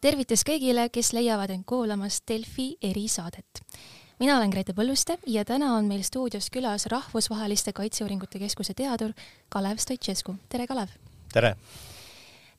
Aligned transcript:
tervitus 0.00 0.44
kõigile, 0.48 0.88
kes 0.92 1.12
leiavad 1.12 1.52
end 1.52 1.66
kuulamas 1.68 2.22
Delfi 2.28 2.72
erisaadet. 2.82 3.60
mina 4.18 4.36
olen 4.36 4.50
Grete 4.50 4.72
Põlluste 4.72 5.18
ja 5.26 5.44
täna 5.44 5.74
on 5.76 5.88
meil 5.88 6.02
stuudios 6.02 6.50
külas 6.50 6.86
Rahvusvaheliste 6.86 7.72
Kaitseuuringute 7.72 8.38
Keskuse 8.38 8.74
teadur 8.74 9.12
Kalev 9.48 9.76
Stoicescu. 9.78 10.34
tere, 10.48 10.66
Kalev! 10.66 10.88
tere! 11.32 11.56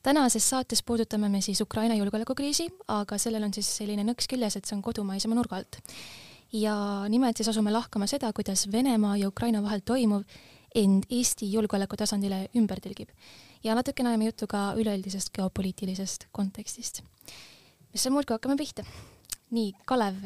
tänases 0.02 0.50
saates 0.50 0.82
puudutame 0.82 1.28
me 1.28 1.40
siis 1.40 1.60
Ukraina 1.60 1.94
julgeolekukriisi, 1.94 2.68
aga 2.88 3.18
sellel 3.18 3.42
on 3.42 3.54
siis 3.54 3.76
selline 3.76 4.04
nõks 4.04 4.28
küljes, 4.28 4.56
et 4.56 4.64
see 4.64 4.76
on 4.76 4.82
kodumaisema 4.82 5.34
nurga 5.34 5.56
alt. 5.56 5.78
ja 6.52 7.04
nimelt 7.08 7.36
siis 7.36 7.48
asume 7.48 7.70
lahkama 7.70 8.06
seda, 8.06 8.32
kuidas 8.32 8.68
Venemaa 8.72 9.16
ja 9.16 9.28
Ukraina 9.28 9.62
vahel 9.62 9.80
toimuv 9.84 10.22
end 10.74 11.04
Eesti 11.10 11.52
julgeoleku 11.52 11.96
tasandile 11.96 12.48
ümber 12.54 12.78
tõlgib 12.78 13.10
ja 13.64 13.74
natukene 13.78 14.12
ajame 14.12 14.30
juttu 14.30 14.46
ka 14.50 14.72
üleüldisest 14.78 15.32
geopoliitilisest 15.36 16.28
kontekstist. 16.32 17.02
mis 17.92 18.02
seal 18.02 18.14
muud, 18.14 18.26
kui 18.26 18.34
hakkame 18.34 18.56
pihta. 18.56 18.84
nii, 19.50 19.72
Kalev, 19.86 20.24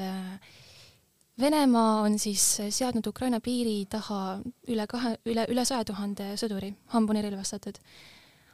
Venemaa 1.40 2.00
on 2.00 2.18
siis 2.18 2.42
seadnud 2.70 3.06
Ukraina 3.06 3.40
piiri 3.44 3.84
taha 3.92 4.38
üle 4.72 4.86
kahe, 4.88 5.18
üle, 5.28 5.44
üle 5.52 5.64
saja 5.68 5.84
tuhande 5.84 6.30
sõduri, 6.40 6.72
hambuni 6.94 7.22
relvastatud. 7.22 7.76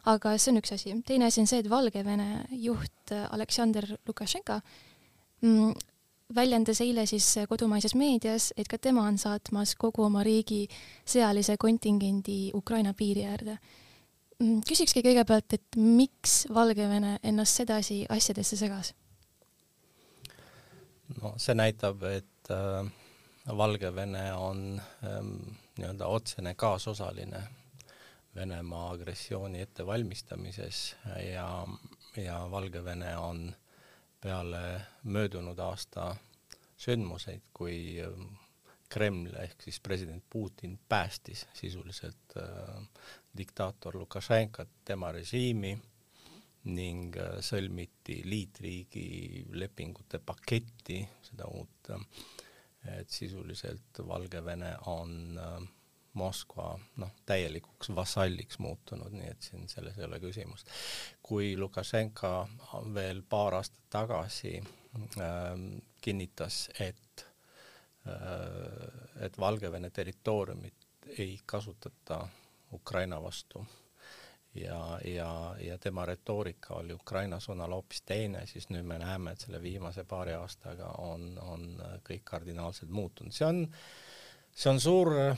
aga 0.05 0.33
see 0.39 0.51
on 0.51 0.59
üks 0.59 0.73
asi. 0.75 0.97
teine 1.07 1.27
asi 1.27 1.41
on 1.41 1.47
see, 1.47 1.61
et 1.62 1.71
Valgevene 1.71 2.47
juht 2.51 3.12
Aleksandr 3.31 3.87
Lukašenka 4.09 4.61
mm, 5.43 5.73
väljendas 6.35 6.81
eile 6.81 7.07
siis 7.07 7.29
kodumaises 7.49 7.95
meedias, 7.95 8.53
et 8.57 8.69
ka 8.69 8.79
tema 8.79 9.07
on 9.07 9.19
saatmas 9.19 9.77
kogu 9.77 10.03
oma 10.03 10.25
riigi 10.25 10.67
sõjalise 11.07 11.57
kontingendi 11.57 12.51
Ukraina 12.55 12.95
piiri 12.95 13.25
äärde 13.29 13.59
küsikski 14.69 15.03
kõigepealt, 15.05 15.57
et 15.57 15.79
miks 15.79 16.43
Valgevene 16.55 17.19
ennast 17.23 17.62
sedasi 17.62 18.03
asjadesse 18.11 18.59
segas? 18.61 18.95
no 21.21 21.34
see 21.41 21.55
näitab, 21.55 22.03
et 22.09 22.51
äh, 22.51 22.87
Valgevene 23.57 24.29
on 24.34 24.81
ähm, 25.05 25.34
nii-öelda 25.79 26.07
otsene 26.07 26.55
kaasosaline 26.55 27.43
Venemaa 28.34 28.91
agressiooni 28.95 29.61
ettevalmistamises 29.61 30.97
ja, 31.33 31.67
ja 32.17 32.39
Valgevene 32.51 33.17
on 33.19 33.51
peale 34.21 34.81
möödunud 35.03 35.59
aasta 35.59 36.15
sündmuseid, 36.77 37.43
kui 37.53 38.01
äh, 38.01 38.25
Kreml 38.93 39.34
ehk 39.41 39.62
siis 39.65 39.81
president 39.81 40.25
Putin 40.31 40.79
päästis 40.89 41.47
sisuliselt 41.55 42.37
äh, 42.37 42.89
diktaator 43.36 43.97
Lukašenkat, 43.97 44.69
tema 44.84 45.12
režiimi 45.12 45.72
ning 46.70 47.16
äh, 47.19 47.38
sõlmiti 47.42 48.20
liitriigi 48.28 49.47
lepingute 49.58 50.20
paketti, 50.22 51.00
seda 51.27 51.48
uut, 51.50 51.91
äh, 51.91 52.05
et 52.98 53.10
sisuliselt 53.10 54.03
Valgevene 54.06 54.77
on 54.91 55.38
äh, 55.38 55.62
Moskva 56.12 56.75
noh, 57.00 57.12
täielikuks 57.25 57.88
vassalliks 57.97 58.58
muutunud, 58.60 59.14
nii 59.16 59.30
et 59.33 59.47
siin 59.47 59.69
selles 59.72 59.97
ei 59.97 60.05
ole 60.05 60.19
küsimust. 60.20 60.69
kui 61.25 61.55
Lukašenka 61.56 62.33
veel 62.94 63.22
paar 63.22 63.56
aastat 63.56 63.86
tagasi 63.91 64.58
äh, 64.60 65.62
kinnitas, 66.05 66.66
et 66.80 67.27
äh, 68.06 69.25
et 69.25 69.38
Valgevene 69.38 69.91
territooriumit 69.91 70.88
ei 71.19 71.41
kasutata 71.47 72.27
Ukraina 72.73 73.23
vastu 73.23 73.67
ja, 74.55 75.01
ja, 75.05 75.56
ja 75.61 75.78
tema 75.78 76.06
retoorika 76.06 76.75
oli 76.75 76.92
Ukraina 76.92 77.41
suunal 77.41 77.73
hoopis 77.73 78.03
teine, 78.03 78.47
siis 78.47 78.69
nüüd 78.71 78.87
me 78.87 78.99
näeme, 79.00 79.33
et 79.33 79.44
selle 79.44 79.62
viimase 79.62 80.05
paari 80.05 80.34
aastaga 80.37 80.93
on, 81.05 81.38
on 81.38 81.69
kõik 82.09 82.25
kardinaalselt 82.25 82.91
muutunud. 82.91 83.33
see 83.33 83.47
on, 83.49 83.62
see 84.53 84.71
on 84.71 84.81
suur 84.81 85.12
äh, 85.19 85.37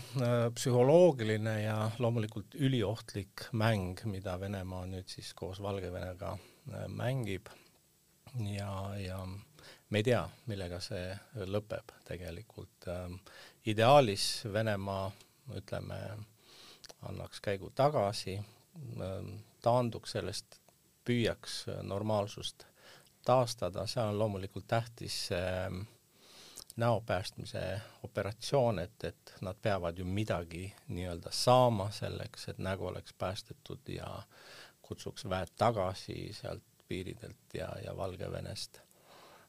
psühholoogiline 0.55 1.61
ja 1.63 1.79
loomulikult 1.99 2.55
üliohtlik 2.55 3.49
mäng, 3.53 4.03
mida 4.11 4.39
Venemaa 4.41 4.87
nüüd 4.91 5.09
siis 5.09 5.35
koos 5.35 5.63
Valgevenega 5.63 6.35
äh, 6.35 6.87
mängib 6.89 7.53
ja, 8.51 8.73
ja 8.99 9.23
me 9.91 10.03
ei 10.03 10.11
tea, 10.11 10.25
millega 10.51 10.81
see 10.83 11.15
lõpeb 11.47 11.95
tegelikult 12.09 12.91
äh,. 12.91 13.11
ideaalis 13.71 14.45
Venemaa, 14.53 15.11
ütleme, 15.57 16.01
annaks 17.09 17.41
käigu 17.41 17.71
tagasi, 17.75 18.39
ähm, 19.01 19.35
taanduks 19.63 20.17
sellest, 20.17 20.61
püüaks 21.05 21.67
normaalsust 21.83 22.67
taastada, 23.25 23.87
seal 23.87 24.09
on 24.13 24.19
loomulikult 24.19 24.65
tähtis 24.69 25.27
see 25.29 25.69
näo 26.77 27.01
päästmise 27.01 27.81
operatsioon, 28.03 28.79
et, 28.79 29.05
et 29.05 29.35
nad 29.41 29.57
peavad 29.63 29.99
ju 29.99 30.05
midagi 30.05 30.73
nii-öelda 30.89 31.31
saama 31.31 31.91
selleks, 31.91 32.49
et 32.49 32.59
nägu 32.59 32.87
oleks 32.87 33.13
päästetud 33.13 33.89
ja 33.89 34.23
kutsuks 34.83 35.29
väed 35.29 35.55
tagasi 35.59 36.33
sealt 36.33 36.65
piiridelt 36.89 37.55
ja, 37.55 37.69
ja 37.85 37.97
Valgevenest. 37.97 38.81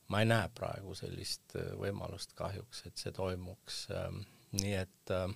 ma 0.07 0.19
ei 0.19 0.25
näe 0.25 0.49
praegu 0.53 0.93
sellist 0.95 1.55
võimalust 1.79 2.35
kahjuks, 2.37 2.83
et 2.85 2.97
see 3.01 3.11
toimuks, 3.11 3.87
ähm, 3.89 4.19
nii 4.61 4.75
et 4.77 5.11
äh, 5.11 5.31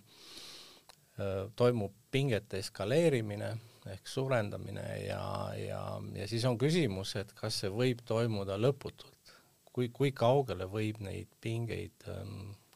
toimub 1.55 1.93
pingete 2.11 2.59
eskaleerimine 2.63 3.49
ehk 3.93 4.07
suurendamine 4.07 4.85
ja, 5.05 5.23
ja, 5.57 5.81
ja 6.15 6.27
siis 6.27 6.45
on 6.45 6.57
küsimus, 6.59 7.15
et 7.19 7.31
kas 7.37 7.61
see 7.63 7.71
võib 7.73 8.01
toimuda 8.07 8.57
lõputult, 8.59 9.33
kui, 9.73 9.89
kui 9.93 10.11
kaugele 10.15 10.67
võib 10.69 11.01
neid 11.05 11.29
pingeid 11.41 12.07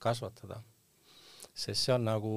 kasvatada. 0.04 0.62
sest 1.54 1.86
see 1.86 1.94
on 1.94 2.08
nagu 2.08 2.34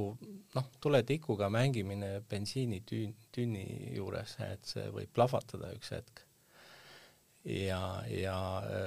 noh, 0.55 0.67
tuletikuga 0.81 1.49
mängimine 1.49 2.21
bensiinitünni 2.31 3.67
juures, 3.97 4.37
et 4.45 4.65
see 4.65 4.89
võib 4.93 5.13
plahvatada 5.15 5.73
üks 5.77 5.93
hetk. 5.97 6.25
ja, 7.45 8.03
ja 8.11 8.39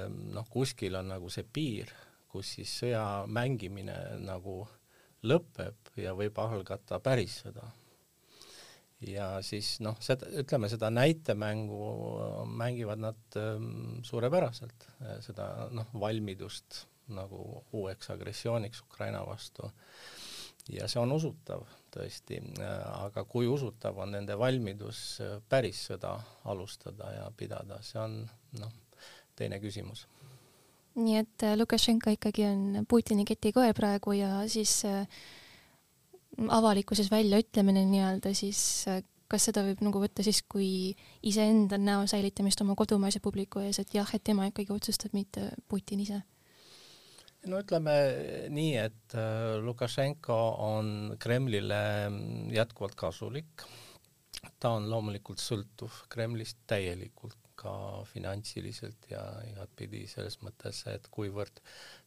noh, 0.08 0.46
kuskil 0.50 0.96
on 0.96 1.08
nagu 1.16 1.30
see 1.30 1.44
piir, 1.44 1.90
kus 2.28 2.54
siis 2.56 2.76
sõja 2.82 3.24
mängimine 3.26 3.96
nagu 4.22 4.60
äh, 4.62 4.79
lõpeb 5.26 5.92
ja 6.00 6.14
võib 6.16 6.38
algata 6.40 7.00
päris 7.02 7.40
sõda. 7.44 7.64
ja 9.06 9.26
siis 9.44 9.78
noh, 9.80 9.96
seda, 10.00 10.28
ütleme 10.42 10.68
seda 10.68 10.90
näitemängu 10.92 12.46
mängivad 12.46 13.00
nad 13.00 13.40
ähm, 13.40 14.00
suurepäraselt, 14.04 14.86
seda 15.24 15.68
noh, 15.72 15.88
valmidust 16.00 16.84
nagu 17.10 17.64
uueks 17.72 18.10
agressiooniks 18.10 18.84
Ukraina 18.86 19.24
vastu. 19.26 19.70
ja 20.70 20.88
see 20.88 21.00
on 21.00 21.12
usutav 21.12 21.66
tõesti, 21.90 22.38
aga 22.62 23.24
kui 23.24 23.48
usutav 23.50 23.98
on 23.98 24.12
nende 24.14 24.36
valmidus 24.38 25.20
päris 25.48 25.80
sõda 25.88 26.14
alustada 26.44 27.10
ja 27.16 27.30
pidada, 27.36 27.80
see 27.82 27.98
on 28.00 28.22
noh, 28.60 28.72
teine 29.34 29.58
küsimus 29.60 30.06
nii 30.98 31.20
et 31.20 31.44
äh, 31.46 31.56
Lukašenka 31.58 32.14
ikkagi 32.16 32.46
on 32.48 32.86
Putini 32.88 33.24
ketikoer 33.28 33.74
praegu 33.76 34.14
ja 34.16 34.42
siis 34.50 34.82
äh, 34.88 35.06
avalikkuses 36.48 37.10
väljaütlemine 37.12 37.84
nii-öelda 37.86 38.34
siis 38.34 38.60
äh, 38.90 39.02
kas 39.30 39.46
seda 39.46 39.62
võib 39.66 39.84
nagu 39.86 40.02
võtta 40.02 40.24
siis 40.26 40.42
kui 40.50 40.90
iseenda 41.22 41.78
näo 41.78 42.06
säilitamist 42.10 42.62
oma 42.64 42.74
kodumaise 42.78 43.20
publiku 43.22 43.62
ees, 43.62 43.78
et 43.78 43.94
jah, 43.94 44.08
et 44.14 44.24
tema 44.26 44.48
ikkagi 44.50 44.74
otsustab, 44.74 45.14
mitte 45.14 45.52
Putin 45.68 46.02
ise? 46.02 46.18
no 47.46 47.60
ütleme 47.62 47.94
nii, 48.52 48.72
et 48.76 49.14
Lukašenko 49.62 50.40
on 50.66 51.14
Kremlile 51.22 51.78
jätkuvalt 52.52 52.98
kasulik. 52.98 53.62
ta 54.58 54.74
on 54.74 54.90
loomulikult 54.90 55.40
sõltuv 55.40 56.02
Kremlist 56.10 56.58
täielikult 56.66 57.38
ka 57.60 57.72
finantsiliselt 58.08 59.10
ja 59.10 59.22
igatpidi 59.50 60.06
selles 60.08 60.38
mõttes, 60.44 60.84
et 60.88 61.08
kuivõrd 61.12 61.60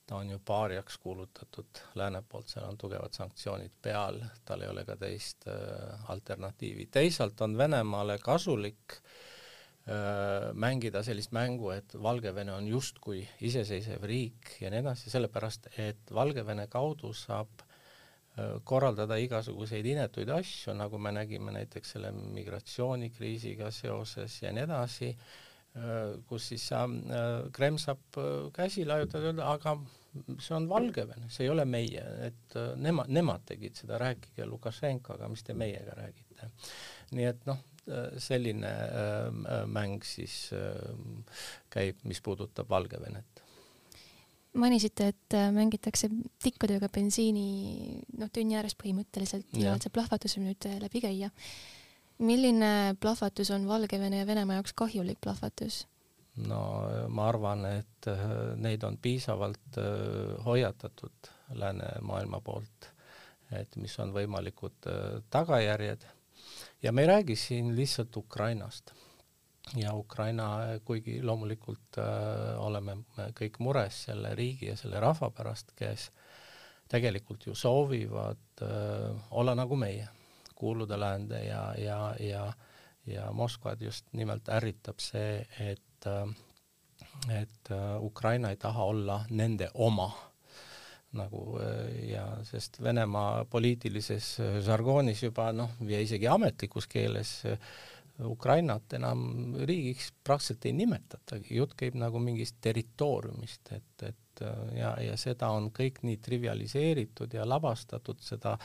ta 0.08 0.20
on 0.20 0.30
ju 0.34 0.40
paariaks 0.46 0.98
kuulutatud 1.04 1.84
lääne 1.96 2.24
poolt, 2.30 2.50
seal 2.52 2.66
on 2.68 2.78
tugevad 2.78 3.16
sanktsioonid 3.16 3.76
peal, 3.82 4.20
tal 4.46 4.64
ei 4.64 4.72
ole 4.72 4.86
ka 4.88 4.98
teist 5.00 5.48
äh, 5.48 6.10
alternatiivi. 6.12 6.90
teisalt 6.92 7.42
on 7.42 7.58
Venemaale 7.58 8.18
kasulik 8.24 8.98
äh, 8.98 10.50
mängida 10.54 11.04
sellist 11.04 11.32
mängu, 11.32 11.72
et 11.76 11.96
Valgevene 11.96 12.54
on 12.54 12.68
justkui 12.68 13.24
iseseisev 13.42 14.04
riik 14.04 14.58
ja 14.62 14.72
nii 14.74 14.84
edasi, 14.84 15.14
sellepärast 15.14 15.72
et 15.78 16.12
Valgevene 16.14 16.68
kaudu 16.68 17.14
saab 17.14 17.63
korraldada 18.66 19.20
igasuguseid 19.22 19.86
inetuid 19.86 20.30
asju, 20.34 20.74
nagu 20.74 20.98
me 20.98 21.12
nägime 21.14 21.54
näiteks 21.54 21.92
selle 21.96 22.10
migratsioonikriisiga 22.12 23.70
seoses 23.72 24.40
ja 24.42 24.50
nii 24.56 24.64
edasi 24.66 25.12
Äh, 25.74 26.20
kus 26.30 26.52
siis 26.52 26.68
äh, 26.72 26.90
Kreml 27.54 27.80
saab 27.82 28.18
äh, 28.22 28.52
käsi 28.54 28.84
laiutada, 28.86 29.32
öelda 29.32 29.48
aga 29.56 29.72
see 30.38 30.54
on 30.54 30.68
Valgevene, 30.70 31.32
see 31.34 31.48
ei 31.48 31.50
ole 31.50 31.66
meie, 31.66 32.04
et 32.28 32.58
äh, 32.62 32.76
nemad, 32.78 33.10
nemad 33.10 33.48
tegid 33.50 33.82
seda, 33.82 33.98
rääkige 34.02 34.46
Lukašenkaga, 34.52 35.32
mis 35.34 35.42
te 35.42 35.58
meiega 35.58 35.96
räägite. 35.98 36.52
nii 37.18 37.26
et 37.26 37.50
noh, 37.50 37.64
äh, 37.90 38.14
selline 38.22 38.70
äh, 38.70 39.64
mäng 39.66 40.06
siis 40.06 40.52
äh, 40.54 40.78
käib, 41.74 42.06
mis 42.06 42.22
puudutab 42.22 42.70
Valgevenet 42.70 43.43
mainisite, 44.54 45.08
et 45.14 45.38
äh, 45.38 45.50
mängitakse 45.56 46.10
tikkudega 46.44 46.90
bensiini 46.94 48.02
noh, 48.20 48.30
tünni 48.34 48.58
ääres 48.60 48.76
põhimõtteliselt 48.80 49.48
ja, 49.58 49.72
ja 49.72 49.78
see 49.82 49.94
plahvatus 49.94 50.38
võib 50.38 50.52
nüüd 50.52 50.68
läbi 50.84 51.02
käia. 51.04 51.32
milline 52.20 52.96
plahvatus 53.02 53.52
on 53.52 53.68
Valgevene 53.68 54.22
ja 54.22 54.28
Venemaa 54.28 54.60
jaoks 54.60 54.74
kahjulik 54.78 55.22
plahvatus? 55.22 55.84
no 56.36 56.62
ma 57.14 57.28
arvan, 57.30 57.66
et 57.70 58.10
äh, 58.10 58.26
neid 58.58 58.84
on 58.84 58.98
piisavalt 58.98 59.78
äh, 59.78 60.46
hoiatatud 60.46 61.32
läänemaailma 61.54 62.42
poolt, 62.42 62.90
et 63.54 63.76
mis 63.78 63.94
on 64.02 64.14
võimalikud 64.16 64.90
äh, 64.90 65.22
tagajärjed 65.30 66.06
ja 66.84 66.92
me 66.92 67.06
ei 67.06 67.08
räägi 67.08 67.36
siin 67.36 67.76
lihtsalt 67.76 68.18
Ukrainast 68.18 68.94
ja 69.80 69.94
Ukraina, 69.96 70.80
kuigi 70.86 71.22
loomulikult 71.24 72.00
äh, 72.02 72.60
oleme 72.60 72.98
kõik 73.38 73.60
mures 73.64 74.04
selle 74.10 74.36
riigi 74.36 74.72
ja 74.72 74.78
selle 74.80 75.00
rahva 75.00 75.32
pärast, 75.32 75.72
kes 75.76 76.10
tegelikult 76.92 77.48
ju 77.48 77.56
soovivad 77.56 78.62
äh, 78.62 79.32
olla 79.32 79.56
nagu 79.56 79.80
meie, 79.80 80.10
kuuluda 80.56 81.00
läände 81.00 81.46
ja, 81.46 81.74
ja, 81.78 82.04
ja 82.20 82.52
ja 83.06 83.26
Moskvad 83.36 83.82
just 83.84 84.06
nimelt 84.16 84.48
ärritab 84.48 85.02
see, 85.04 85.42
et 85.60 85.82
et, 86.06 87.42
et 87.42 87.72
äh, 87.72 88.04
Ukraina 88.04 88.50
ei 88.50 88.58
taha 88.58 88.84
olla 88.84 89.26
nende 89.30 89.70
oma. 89.74 90.12
Nagu 91.14 91.60
äh, 91.62 92.10
ja 92.10 92.26
sest 92.44 92.82
Venemaa 92.84 93.46
poliitilises 93.46 94.40
äh, 94.40 94.60
žargoonis 94.66 95.24
juba 95.24 95.52
noh, 95.54 95.76
ja 95.88 96.00
isegi 96.02 96.28
ametlikus 96.28 96.88
keeles 96.88 97.44
Ukrainat 98.22 98.94
enam 98.94 99.56
riigiks 99.66 100.12
praktiliselt 100.24 100.68
ei 100.70 100.74
nimetatagi, 100.78 101.56
jutt 101.58 101.74
käib 101.78 101.96
nagu 101.98 102.20
mingist 102.22 102.60
territooriumist, 102.62 103.72
et, 103.74 104.06
et 104.06 104.44
ja, 104.78 104.94
ja 105.02 105.16
seda 105.20 105.50
on 105.54 105.70
kõik 105.74 106.02
nii 106.06 106.20
trivialiseeritud 106.24 107.34
ja 107.34 107.46
lavastatud, 107.48 108.22
seda, 108.22 108.56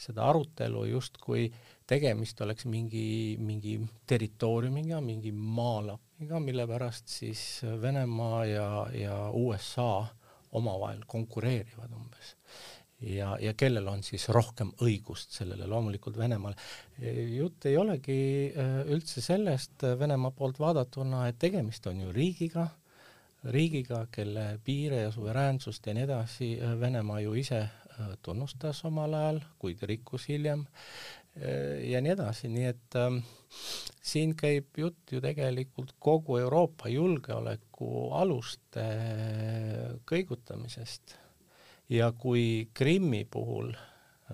seda 0.00 0.28
arutelu 0.28 0.84
justkui 0.92 1.48
tegemist 1.88 2.40
oleks 2.44 2.66
mingi, 2.68 3.36
mingi 3.40 3.78
territooriumiga, 4.08 5.00
mingi 5.04 5.32
maalapiga, 5.32 6.40
mille 6.44 6.66
pärast 6.68 7.08
siis 7.08 7.44
Venemaa 7.80 8.44
ja, 8.44 8.70
ja 8.92 9.18
USA 9.32 10.06
omavahel 10.58 11.04
konkureerivad 11.06 11.92
umbes. 11.92 12.34
Ja, 13.00 13.36
ja 13.40 13.54
kellel 13.54 13.86
on 13.88 14.02
siis 14.06 14.28
rohkem 14.34 14.72
õigust 14.84 15.36
sellele, 15.38 15.66
loomulikult 15.70 16.18
Venemaal. 16.18 16.56
jutt 17.36 17.66
ei 17.70 17.76
olegi 17.78 18.18
äh, 18.50 18.80
üldse 18.90 19.22
sellest 19.24 19.86
Venemaa 19.98 20.34
poolt 20.34 20.58
vaadatuna, 20.58 21.28
et 21.28 21.38
tegemist 21.38 21.86
on 21.86 22.00
ju 22.00 22.12
riigiga, 22.12 22.68
riigiga, 23.54 24.06
kelle 24.10 24.58
piire 24.64 25.04
ja 25.04 25.12
suveräänsust 25.14 25.86
ja 25.86 25.94
nii 25.94 26.08
edasi 26.08 26.50
äh, 26.58 26.74
Venemaa 26.80 27.20
ju 27.22 27.36
ise 27.38 27.62
äh, 27.62 28.10
tunnustas 28.22 28.82
omal 28.84 29.14
ajal, 29.14 29.40
kuid 29.58 29.82
rikkus 29.82 30.28
hiljem 30.28 30.66
ja 31.38 32.00
nii 32.02 32.10
edasi, 32.16 32.48
nii 32.50 32.64
et 32.66 32.96
ähm, 32.98 33.20
siin 34.02 34.32
käib 34.34 34.74
jutt 34.80 35.12
ju 35.12 35.20
tegelikult 35.22 35.92
kogu 36.02 36.40
Euroopa 36.40 36.90
julgeoleku 36.90 38.08
aluste 38.18 38.88
kõigutamisest. 40.08 41.14
Ja 41.88 42.12
kui 42.12 42.68
Krimmi 42.74 43.24
puhul, 43.30 43.72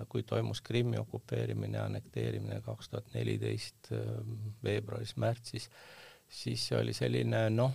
kui 0.09 0.23
toimus 0.23 0.61
Krimmi 0.61 0.97
okupeerimine, 0.99 1.79
annekteerimine 1.79 2.61
kaks 2.61 2.89
tuhat 2.89 3.13
neliteist 3.13 3.91
ähm, 3.95 4.33
veebruaris-märtsis, 4.63 5.69
siis 6.27 6.67
see 6.67 6.79
oli 6.79 6.93
selline 6.93 7.45
noh, 7.53 7.71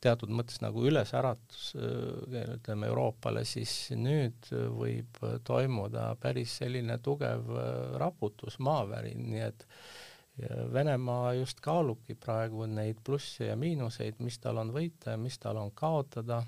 teatud 0.00 0.32
mõttes 0.32 0.60
nagu 0.64 0.84
ülesäratus 0.88 1.72
äh, 1.80 2.52
ütleme 2.58 2.90
Euroopale, 2.92 3.44
siis 3.48 3.90
nüüd 3.96 4.52
võib 4.76 5.20
toimuda 5.44 6.10
päris 6.20 6.58
selline 6.60 7.00
tugev 7.04 7.50
äh, 7.56 7.98
raputus, 8.00 8.60
maavärin, 8.60 9.26
nii 9.32 9.44
et 9.48 9.68
Venemaa 10.72 11.34
just 11.36 11.58
kaalubki 11.60 12.14
praegu 12.16 12.64
neid 12.64 13.02
plusse 13.04 13.50
ja 13.50 13.56
miinuseid, 13.60 14.22
mis 14.24 14.38
tal 14.40 14.56
on 14.62 14.70
võita 14.72 15.12
ja 15.12 15.20
mis 15.20 15.36
tal 15.42 15.58
on 15.60 15.68
kaotada, 15.76 16.38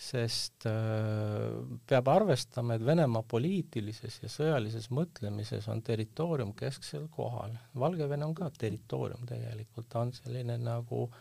sest 0.00 0.64
äh, 0.68 1.50
peab 1.86 2.08
arvestama, 2.08 2.78
et 2.78 2.86
Venemaa 2.86 3.22
poliitilises 3.28 4.22
ja 4.22 4.30
sõjalises 4.32 4.88
mõtlemises 4.96 5.68
on 5.68 5.82
territoorium 5.84 6.54
kesksel 6.56 7.10
kohal. 7.12 7.52
Valgevene 7.76 8.24
on 8.24 8.34
ka 8.38 8.48
territoorium 8.56 9.28
tegelikult, 9.28 9.90
ta 9.92 10.06
on 10.06 10.14
selline 10.16 10.56
nagu 10.62 11.04
äh, 11.04 11.20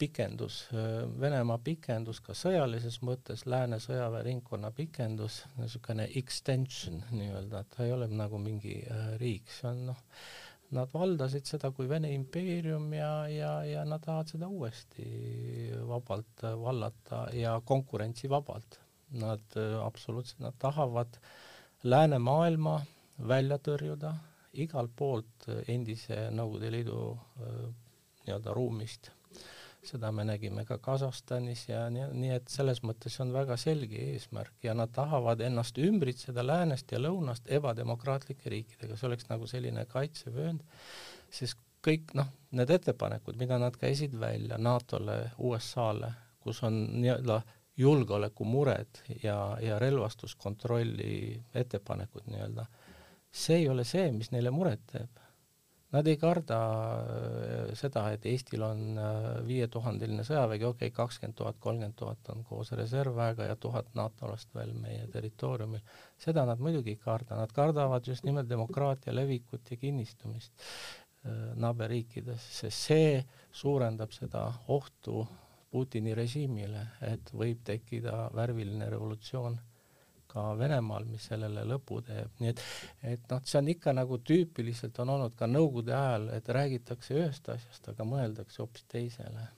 pikendus, 0.00 0.62
Venemaa 1.20 1.58
pikendus 1.64 2.22
ka 2.24 2.34
sõjalises 2.36 3.00
mõttes, 3.04 3.44
Lääne 3.50 3.80
sõjaväeringkonna 3.82 4.70
pikendus, 4.76 5.42
niisugune 5.58 6.06
extension 6.20 7.02
nii-öelda, 7.12 7.60
et 7.60 7.74
ta 7.74 7.84
ei 7.84 7.92
ole 7.92 8.08
nagu 8.08 8.40
mingi 8.40 8.78
äh, 8.80 9.10
riik, 9.20 9.50
see 9.52 9.68
on 9.70 9.82
noh, 9.90 10.00
nad 10.76 10.92
valdasid 10.94 11.48
seda 11.48 11.70
kui 11.74 11.88
Vene 11.90 12.12
impeerium 12.14 12.92
ja, 12.94 13.12
ja, 13.28 13.52
ja 13.66 13.84
nad 13.88 14.02
tahavad 14.04 14.30
seda 14.30 14.48
uuesti 14.48 15.06
vabalt 15.88 16.44
vallata 16.62 17.26
ja 17.34 17.56
konkurentsivabalt. 17.64 18.78
Nad 19.20 19.56
äh, 19.58 19.78
absoluutselt, 19.82 20.40
nad 20.44 20.58
tahavad 20.62 21.18
läänemaailma 21.82 22.76
välja 23.28 23.58
tõrjuda 23.58 24.12
igalt 24.62 24.92
poolt 24.96 25.48
endise 25.68 26.28
Nõukogude 26.34 26.70
Liidu 26.74 27.00
äh, 27.14 27.64
nii-öelda 28.26 28.54
ruumist 28.54 29.10
seda 29.86 30.10
me 30.12 30.24
nägime 30.28 30.64
ka 30.68 30.78
Kasahstanis 30.82 31.64
ja 31.68 31.84
nii, 31.92 32.10
nii 32.22 32.32
et 32.36 32.52
selles 32.52 32.82
mõttes 32.84 33.16
on 33.22 33.32
väga 33.32 33.56
selge 33.60 34.00
eesmärk 34.12 34.66
ja 34.66 34.74
nad 34.76 34.92
tahavad 34.92 35.40
ennast 35.44 35.78
ümbritseda 35.80 36.44
läänest 36.46 36.92
ja 36.92 37.00
lõunast 37.00 37.48
ebademokraatlike 37.48 38.52
riikidega, 38.52 38.96
see 38.96 39.08
oleks 39.08 39.30
nagu 39.30 39.48
selline 39.50 39.86
kaitsevöönd, 39.88 40.64
sest 41.32 41.60
kõik 41.84 42.12
noh, 42.18 42.28
need 42.56 42.70
ettepanekud, 42.74 43.38
mida 43.40 43.56
nad 43.60 43.76
käisid 43.80 44.12
välja 44.20 44.58
NATO-le, 44.60 45.30
USA-le, 45.38 46.12
kus 46.44 46.60
on 46.66 46.82
nii-öelda 47.00 47.40
julgeolekumured 47.80 49.00
ja, 49.22 49.56
ja 49.64 49.78
relvastuskontrolli 49.80 51.40
ettepanekud 51.56 52.28
nii-öelda, 52.28 52.66
see 53.32 53.62
ei 53.62 53.68
ole 53.72 53.86
see, 53.88 54.10
mis 54.12 54.32
neile 54.34 54.52
muret 54.52 54.84
teeb 54.92 55.29
Nad 55.90 56.06
ei 56.06 56.16
karda 56.20 56.58
äh, 57.02 57.72
seda, 57.78 58.04
et 58.14 58.26
Eestil 58.30 58.62
on 58.62 58.98
äh, 59.00 59.24
viietuhandeline 59.46 60.22
sõjavägi, 60.26 60.66
okei 60.68 60.90
okay,, 60.90 60.94
kakskümmend 60.94 61.36
tuhat, 61.40 61.58
kolmkümmend 61.58 61.96
tuhat 61.98 62.30
on 62.30 62.44
koos 62.46 62.70
reservväega 62.78 63.48
ja 63.48 63.56
tuhat 63.58 63.90
NATO-last 63.98 64.54
veel 64.54 64.70
meie 64.78 65.08
territooriumil. 65.10 65.82
seda 66.18 66.44
nad 66.46 66.62
muidugi 66.62 66.94
ei 66.94 67.00
karda, 67.02 67.40
nad 67.40 67.52
kardavad 67.52 68.06
just 68.06 68.24
nimelt 68.24 68.48
demokraatia 68.48 69.14
levikut 69.14 69.70
ja 69.70 69.76
kinnistumist 69.82 70.52
äh, 70.62 71.50
naaberriikides, 71.58 72.46
sest 72.60 72.90
see 72.90 73.24
suurendab 73.52 74.14
seda 74.14 74.46
ohtu 74.68 75.26
Putini 75.70 76.14
režiimile, 76.18 76.80
et 77.06 77.28
võib 77.30 77.60
tekkida 77.62 78.24
värviline 78.34 78.88
revolutsioon 78.90 79.58
ka 80.30 80.50
Venemaal, 80.58 81.06
mis 81.10 81.28
sellele 81.30 81.64
lõpu 81.68 82.00
teeb, 82.06 82.32
nii 82.40 82.52
et 82.52 82.64
et 83.14 83.30
noh, 83.32 83.40
see 83.44 83.60
on 83.60 83.70
ikka 83.74 83.94
nagu 83.96 84.20
tüüpiliselt 84.26 84.98
on 85.02 85.14
olnud 85.16 85.38
ka 85.38 85.48
Nõukogude 85.50 85.94
ajal, 85.96 86.28
et 86.36 86.48
räägitakse 86.48 87.16
ühest 87.16 87.48
asjast, 87.52 87.90
aga 87.92 88.06
mõeldakse 88.06 88.62
hoopis 88.62 88.86
teisele. 88.90 89.48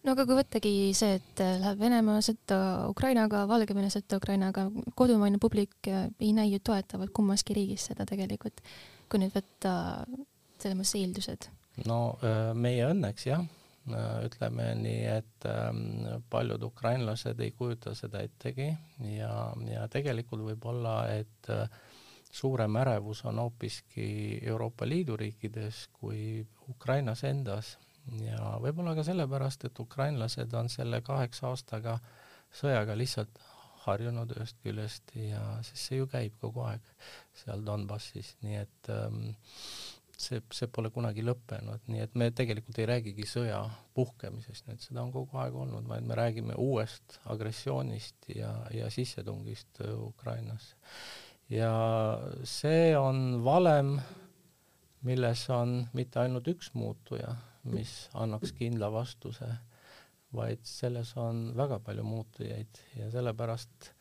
No 0.00 0.14
aga 0.14 0.24
kui 0.24 0.36
võttagi 0.38 0.72
see, 0.96 1.18
et 1.18 1.40
läheb 1.60 1.80
Venemaa 1.82 2.22
sõtta 2.24 2.56
Ukrainaga, 2.88 3.42
Valgevene 3.48 3.90
sõtta 3.92 4.16
Ukrainaga, 4.16 4.64
kodumaine 4.96 5.40
publik 5.42 5.90
ei 5.90 6.32
näi 6.36 6.54
ju 6.54 6.60
toetavat 6.64 7.12
kummaski 7.16 7.56
riigis 7.58 7.90
seda 7.90 8.06
tegelikult, 8.08 8.62
kui 9.12 9.20
nüüd 9.20 9.34
võtta 9.36 9.74
selles 10.60 10.78
mõttes 10.78 10.96
eeldused. 10.96 11.48
no 11.88 12.00
äh, 12.24 12.52
meie 12.56 12.88
õnneks 12.94 13.28
jah. 13.28 13.44
Äh, 13.44 13.59
ütleme 14.26 14.70
nii, 14.78 15.04
et 15.20 15.46
ähm, 15.48 16.20
paljud 16.30 16.62
ukrainlased 16.70 17.40
ei 17.40 17.52
kujuta 17.56 17.94
seda 17.98 18.22
ettegi 18.26 18.70
ja, 19.16 19.32
ja 19.68 19.86
tegelikult 19.92 20.44
võib 20.46 20.66
olla, 20.72 20.96
et 21.12 21.50
äh, 21.52 21.68
suurem 22.30 22.76
ärevus 22.76 23.24
on 23.24 23.38
hoopiski 23.42 24.38
Euroopa 24.42 24.88
Liidu 24.88 25.16
riikides 25.16 25.88
kui 25.92 26.46
Ukrainas 26.68 27.24
endas. 27.24 27.76
Ja 28.22 28.56
võib-olla 28.62 28.94
ka 28.96 29.04
sellepärast, 29.06 29.66
et 29.68 29.78
ukrainlased 29.78 30.54
on 30.56 30.70
selle 30.72 31.02
kaheksa 31.04 31.50
aastaga 31.50 31.98
sõjaga 32.56 32.96
lihtsalt 32.98 33.42
harjunud 33.84 34.32
ühest 34.36 34.58
küljest 34.64 35.14
ja 35.16 35.40
siis 35.66 35.86
see 35.88 36.00
ju 36.00 36.08
käib 36.10 36.36
kogu 36.40 36.64
aeg 36.66 36.84
seal 37.42 37.62
Donbassis, 37.64 38.34
nii 38.44 38.58
et 38.60 38.90
ähm, 38.92 39.30
see, 40.20 40.42
see 40.54 40.68
pole 40.72 40.90
kunagi 40.94 41.24
lõppenud, 41.24 41.86
nii 41.90 42.04
et 42.04 42.16
me 42.18 42.30
tegelikult 42.36 42.78
ei 42.80 42.88
räägigi 42.90 43.26
sõja 43.28 43.60
puhkemisest, 43.96 44.68
et 44.72 44.84
seda 44.84 45.02
on 45.04 45.12
kogu 45.14 45.38
aeg 45.40 45.56
olnud, 45.56 45.86
vaid 45.90 46.06
me 46.06 46.18
räägime 46.18 46.56
uuest 46.60 47.18
agressioonist 47.32 48.30
ja, 48.34 48.52
ja 48.74 48.90
sissetungist 48.92 49.82
Ukrainasse. 49.96 50.76
ja 51.50 51.72
see 52.44 52.92
on 52.98 53.40
valem, 53.44 53.96
milles 55.06 55.46
on 55.54 55.80
mitte 55.96 56.20
ainult 56.22 56.48
üks 56.52 56.74
muutuja, 56.76 57.34
mis 57.70 58.08
annaks 58.16 58.52
kindla 58.56 58.90
vastuse, 58.92 59.48
vaid 60.36 60.62
selles 60.68 61.10
on 61.18 61.50
väga 61.56 61.80
palju 61.84 62.04
muutujaid 62.06 62.84
ja 63.00 63.08
sellepärast 63.10 63.94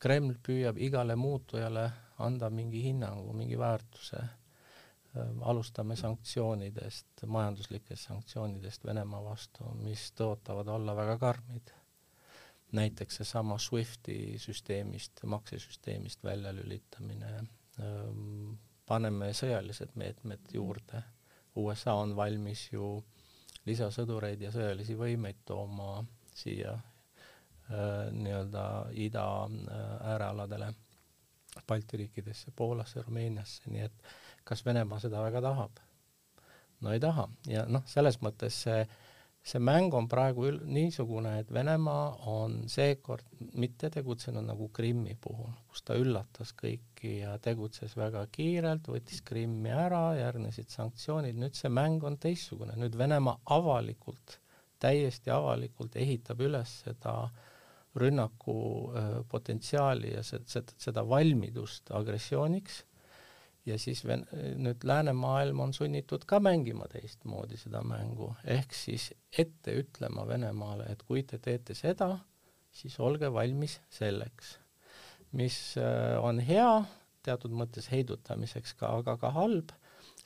Kreml 0.00 0.38
püüab 0.40 0.78
igale 0.80 1.12
muutujale 1.20 1.90
anda 2.24 2.48
mingi 2.50 2.80
hinnangu, 2.86 3.34
mingi 3.36 3.58
väärtuse 3.60 4.22
alustame 5.42 5.96
sanktsioonidest, 5.96 7.06
majanduslikest 7.26 8.06
sanktsioonidest 8.06 8.84
Venemaa 8.84 9.22
vastu, 9.24 9.66
mis 9.82 10.10
tõotavad 10.18 10.68
olla 10.68 10.96
väga 10.96 11.18
karmid. 11.18 11.70
näiteks 12.72 13.16
seesama 13.16 13.56
SWIFTi 13.58 14.38
süsteemist, 14.38 15.24
maksesüsteemist 15.26 16.24
väljalülitamine, 16.24 17.30
ehm, 17.78 18.52
paneme 18.86 19.32
sõjalised 19.34 19.90
meetmed 19.94 20.52
juurde, 20.54 21.02
USA 21.56 21.94
on 21.94 22.14
valmis 22.16 22.68
ju 22.72 23.04
lisasõdureid 23.66 24.40
ja 24.40 24.52
sõjalisi 24.52 24.94
võimeid 24.94 25.42
tooma 25.44 26.04
siia 26.34 26.72
äh, 26.72 28.12
nii-öelda 28.12 28.86
ida 28.92 29.26
äärealadele, 30.00 30.74
Balti 31.66 31.96
riikidesse, 31.96 32.52
Poolasse, 32.56 33.02
Rumeeniasse, 33.02 33.62
nii 33.66 33.82
et 33.82 34.04
äh, 34.04 34.29
kas 34.44 34.64
Venemaa 34.66 35.00
seda 35.02 35.22
väga 35.22 35.42
tahab? 35.44 35.80
no 36.80 36.92
ei 36.92 37.00
taha. 37.00 37.28
Ja 37.50 37.64
noh, 37.68 37.84
selles 37.88 38.18
mõttes 38.24 38.56
see, 38.64 38.84
see 39.44 39.60
mäng 39.62 39.94
on 39.96 40.08
praegu 40.10 40.46
ül-, 40.48 40.60
niisugune, 40.64 41.36
et 41.42 41.52
Venemaa 41.52 42.06
on 42.32 42.62
seekord 42.72 43.26
mitte 43.60 43.90
tegutsenud 43.92 44.46
nagu 44.46 44.70
Krimmi 44.76 45.16
puhul, 45.20 45.52
kus 45.68 45.84
ta 45.86 45.96
üllatas 46.00 46.54
kõiki 46.56 47.18
ja 47.20 47.36
tegutses 47.42 47.96
väga 48.00 48.26
kiirelt, 48.32 48.90
võttis 48.92 49.22
Krimmi 49.26 49.72
ära, 49.74 50.10
järgnesid 50.20 50.72
sanktsioonid, 50.72 51.38
nüüd 51.40 51.58
see 51.58 51.72
mäng 51.72 52.04
on 52.06 52.18
teistsugune, 52.20 52.76
nüüd 52.80 52.98
Venemaa 52.98 53.40
avalikult, 53.56 54.38
täiesti 54.80 55.32
avalikult 55.32 55.96
ehitab 56.00 56.40
üles 56.40 56.80
seda 56.86 57.16
rünnaku 58.00 58.54
äh, 58.94 59.08
potentsiaali 59.28 60.14
ja 60.14 60.22
seda, 60.22 60.62
seda 60.78 61.02
valmidust 61.08 61.90
agressiooniks 61.90 62.84
ja 63.70 63.78
siis 63.78 64.02
ven-, 64.06 64.26
nüüd 64.60 64.84
läänemaailm 64.86 65.60
on 65.66 65.72
sunnitud 65.76 66.24
ka 66.28 66.40
mängima 66.42 66.88
teistmoodi 66.90 67.58
seda 67.60 67.82
mängu, 67.86 68.32
ehk 68.44 68.74
siis 68.74 69.10
ette 69.38 69.74
ütlema 69.82 70.26
Venemaale, 70.28 70.90
et 70.92 71.02
kui 71.06 71.22
te 71.22 71.38
teete 71.42 71.76
seda, 71.78 72.12
siis 72.72 72.98
olge 73.00 73.32
valmis 73.32 73.80
selleks. 73.90 74.58
mis 75.32 75.76
äh, 75.78 76.18
on 76.24 76.40
hea 76.42 76.82
teatud 77.22 77.52
mõttes 77.54 77.86
heidutamiseks 77.92 78.74
ka, 78.74 78.96
aga 78.98 79.14
ka 79.20 79.30
halb 79.30 79.70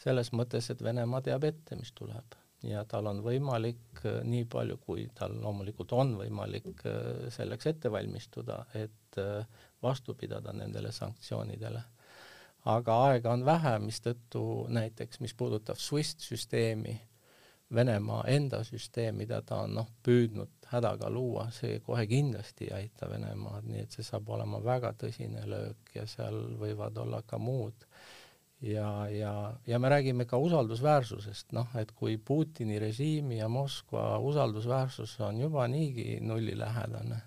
selles 0.00 0.30
mõttes, 0.32 0.70
et 0.72 0.80
Venemaa 0.82 1.20
teab 1.24 1.44
ette, 1.44 1.76
mis 1.76 1.92
tuleb. 1.92 2.36
Ja 2.64 2.86
tal 2.88 3.10
on 3.10 3.20
võimalik 3.24 4.00
äh, 4.06 4.22
nii 4.24 4.46
palju, 4.48 4.78
kui 4.86 5.04
tal 5.14 5.36
loomulikult 5.42 5.92
on 5.92 6.14
võimalik 6.20 6.86
äh, 6.88 7.28
selleks 7.34 7.68
ette 7.74 7.92
valmistuda, 7.92 8.64
et 8.74 9.20
vastu 9.82 10.16
pidada 10.18 10.50
nendele 10.56 10.90
sanktsioonidele 10.92 11.84
aga 12.64 12.98
aega 13.08 13.32
on 13.32 13.44
vähe, 13.44 13.74
mistõttu 13.84 14.44
näiteks, 14.72 15.20
mis 15.20 15.34
puudutab 15.36 15.80
SWIFT 15.80 16.24
süsteemi, 16.30 17.00
Venemaa 17.74 18.20
enda 18.30 18.60
süsteem, 18.62 19.16
mida 19.18 19.40
ta 19.42 19.62
on 19.64 19.72
noh, 19.74 19.86
püüdnud 20.04 20.68
hädaga 20.70 21.08
luua, 21.10 21.48
see 21.50 21.78
kohe 21.82 22.04
kindlasti 22.06 22.68
ei 22.68 22.74
aita 22.84 23.08
Venemaad, 23.10 23.64
nii 23.66 23.80
et 23.86 23.96
see 23.96 24.04
saab 24.06 24.28
olema 24.36 24.60
väga 24.62 24.92
tõsine 25.00 25.42
löök 25.48 25.94
ja 25.96 26.04
seal 26.06 26.36
võivad 26.60 27.00
olla 27.00 27.22
ka 27.26 27.40
muud. 27.40 27.86
Ja, 28.64 29.08
ja, 29.10 29.32
ja 29.66 29.80
me 29.80 29.90
räägime 29.90 30.28
ka 30.28 30.38
usaldusväärsusest, 30.40 31.50
noh, 31.56 31.72
et 31.80 31.90
kui 31.96 32.16
Putini 32.16 32.78
režiimi 32.78 33.40
ja 33.40 33.48
Moskva 33.48 34.18
usaldusväärsus 34.22 35.16
on 35.24 35.40
juba 35.40 35.66
niigi 35.68 36.20
nullilähedane, 36.20 37.18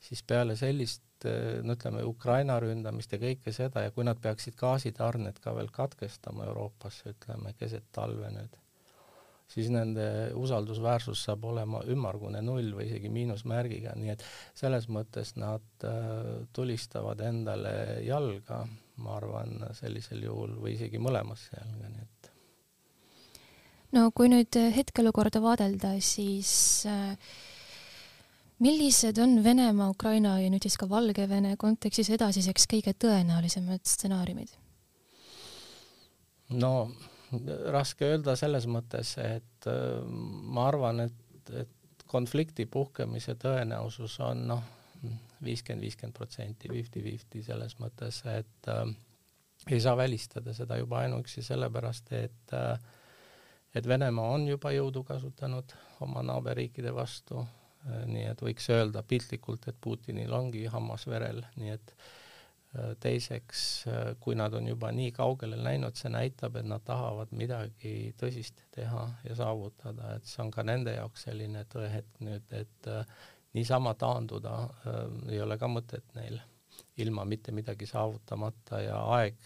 siis 0.00 0.22
peale 0.22 0.56
sellist 0.56 1.02
no 1.26 1.74
ütleme, 1.74 2.04
Ukraina 2.06 2.58
ründamist 2.62 3.12
ja 3.12 3.18
kõike 3.22 3.52
seda 3.54 3.84
ja 3.86 3.92
kui 3.94 4.06
nad 4.06 4.20
peaksid 4.22 4.56
gaasitarned 4.58 5.40
ka 5.42 5.54
veel 5.56 5.70
katkestama 5.74 6.46
Euroopasse, 6.48 7.14
ütleme, 7.14 7.54
keset 7.58 7.86
talve 7.94 8.30
nüüd, 8.34 8.58
siis 9.48 9.70
nende 9.72 10.06
usaldusväärsus 10.38 11.24
saab 11.28 11.46
olema 11.50 11.82
ümmargune 11.90 12.42
null 12.44 12.70
või 12.76 12.88
isegi 12.90 13.10
miinusmärgiga, 13.12 13.96
nii 13.98 14.14
et 14.14 14.24
selles 14.58 14.88
mõttes 14.92 15.34
nad 15.40 15.88
äh, 15.88 16.46
tulistavad 16.52 17.24
endale 17.24 17.74
jalga, 18.06 18.62
ma 19.02 19.16
arvan, 19.16 19.58
sellisel 19.78 20.24
juhul 20.26 20.58
või 20.62 20.76
isegi 20.76 21.00
mõlemasse 21.02 21.54
jalga, 21.56 21.92
nii 21.94 22.06
et 22.06 22.32
no 23.96 24.10
kui 24.14 24.28
nüüd 24.30 24.58
hetkeolukorda 24.74 25.40
vaadelda, 25.42 25.94
siis 26.04 26.50
äh, 26.86 27.14
millised 28.64 29.18
on 29.22 29.42
Venemaa, 29.44 29.90
Ukraina 29.90 30.38
ja 30.40 30.48
nüüd 30.50 30.64
siis 30.66 30.78
ka 30.80 30.88
Valgevene 30.90 31.56
kontekstis 31.60 32.10
edasiseks 32.14 32.66
kõige 32.70 32.94
tõenäolisemad 32.94 33.84
stsenaariumid? 33.86 34.56
no 36.58 36.72
raske 37.72 38.08
öelda 38.08 38.34
selles 38.40 38.66
mõttes, 38.70 39.14
et 39.20 39.68
äh, 39.68 40.00
ma 40.08 40.68
arvan, 40.70 41.04
et, 41.04 41.52
et 41.52 42.04
konflikti 42.08 42.64
puhkemise 42.66 43.34
tõenäosus 43.40 44.16
on 44.24 44.46
noh, 44.48 44.62
viiskümmend, 45.44 45.84
viiskümmend 45.84 46.16
protsenti, 46.16 46.70
fifty-fifty 46.72 47.42
selles 47.44 47.76
mõttes, 47.82 48.22
et 48.32 48.70
äh, 48.72 48.86
ei 49.68 49.80
saa 49.84 49.96
välistada 49.98 50.54
seda 50.56 50.78
juba 50.80 51.02
ainuüksi 51.04 51.44
sellepärast, 51.44 52.12
et 52.16 52.56
äh, 52.56 52.78
et 53.76 53.86
Venemaa 53.88 54.32
on 54.32 54.46
juba 54.48 54.72
jõudu 54.72 55.02
kasutanud 55.04 55.74
oma 56.00 56.22
naaberriikide 56.24 56.94
vastu, 56.94 57.44
nii 57.86 58.24
et 58.28 58.40
võiks 58.42 58.70
öelda 58.74 59.02
piltlikult, 59.06 59.68
et 59.70 59.76
Putinil 59.80 60.32
ongi 60.34 60.66
hammas 60.70 61.06
verel, 61.08 61.40
nii 61.56 61.70
et 61.72 61.92
äh, 61.94 62.92
teiseks, 63.00 63.62
äh, 63.88 64.12
kui 64.20 64.36
nad 64.38 64.54
on 64.58 64.68
juba 64.68 64.90
nii 64.92 65.12
kaugele 65.16 65.60
läinud, 65.62 65.96
see 65.96 66.12
näitab, 66.12 66.58
et 66.60 66.68
nad 66.68 66.84
tahavad 66.84 67.32
midagi 67.32 68.12
tõsist 68.20 68.66
teha 68.74 69.06
ja 69.24 69.38
saavutada, 69.38 70.16
et 70.16 70.28
see 70.28 70.42
on 70.44 70.52
ka 70.54 70.66
nende 70.66 70.96
jaoks 70.98 71.28
selline 71.28 71.64
tõehetk 71.72 72.22
nüüd, 72.26 72.54
et 72.58 72.92
niisama 73.54 73.94
taanduda 73.94 74.54
äh, 74.62 75.02
ei 75.32 75.40
ole 75.42 75.58
ka 75.58 75.68
mõtet 75.70 76.14
neil 76.18 76.38
ilma 76.98 77.24
mitte 77.24 77.52
midagi 77.54 77.86
saavutamata 77.86 78.82
ja 78.82 78.98
aeg 79.18 79.38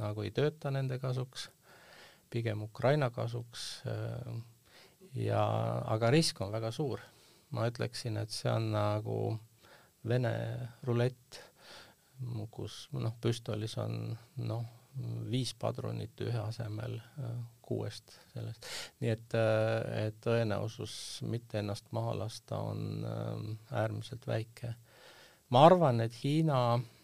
nagu 0.00 0.24
ei 0.24 0.32
tööta 0.34 0.70
nende 0.72 0.98
kasuks, 1.02 1.48
pigem 2.30 2.62
Ukraina 2.62 3.10
kasuks 3.14 3.68
äh, 3.90 4.34
ja 5.26 5.42
aga 5.90 6.10
risk 6.14 6.40
on 6.40 6.52
väga 6.54 6.70
suur 6.74 7.02
ma 7.50 7.68
ütleksin, 7.70 8.18
et 8.20 8.34
see 8.34 8.50
on 8.52 8.72
nagu 8.74 9.20
Vene 10.08 10.32
rulett, 10.88 11.36
kus 12.48 12.86
noh, 12.96 13.12
püstolis 13.20 13.74
on 13.80 14.14
noh, 14.40 14.62
viis 15.30 15.52
padrunit 15.54 16.20
ühe 16.24 16.38
asemel 16.40 16.96
äh, 16.98 17.34
kuuest 17.64 18.16
sellest, 18.32 18.66
nii 19.00 19.12
et, 19.12 19.36
äh, 19.38 20.06
et 20.06 20.16
tõenäosus 20.24 20.94
mitte 21.28 21.60
ennast 21.60 21.92
maha 21.96 22.16
lasta 22.24 22.58
on 22.70 23.04
äh, 23.04 23.44
äärmiselt 23.82 24.26
väike. 24.26 24.74
ma 25.50 25.66
arvan, 25.66 26.00
et 26.00 26.16
Hiina 26.22 26.78
mm, 26.78 26.99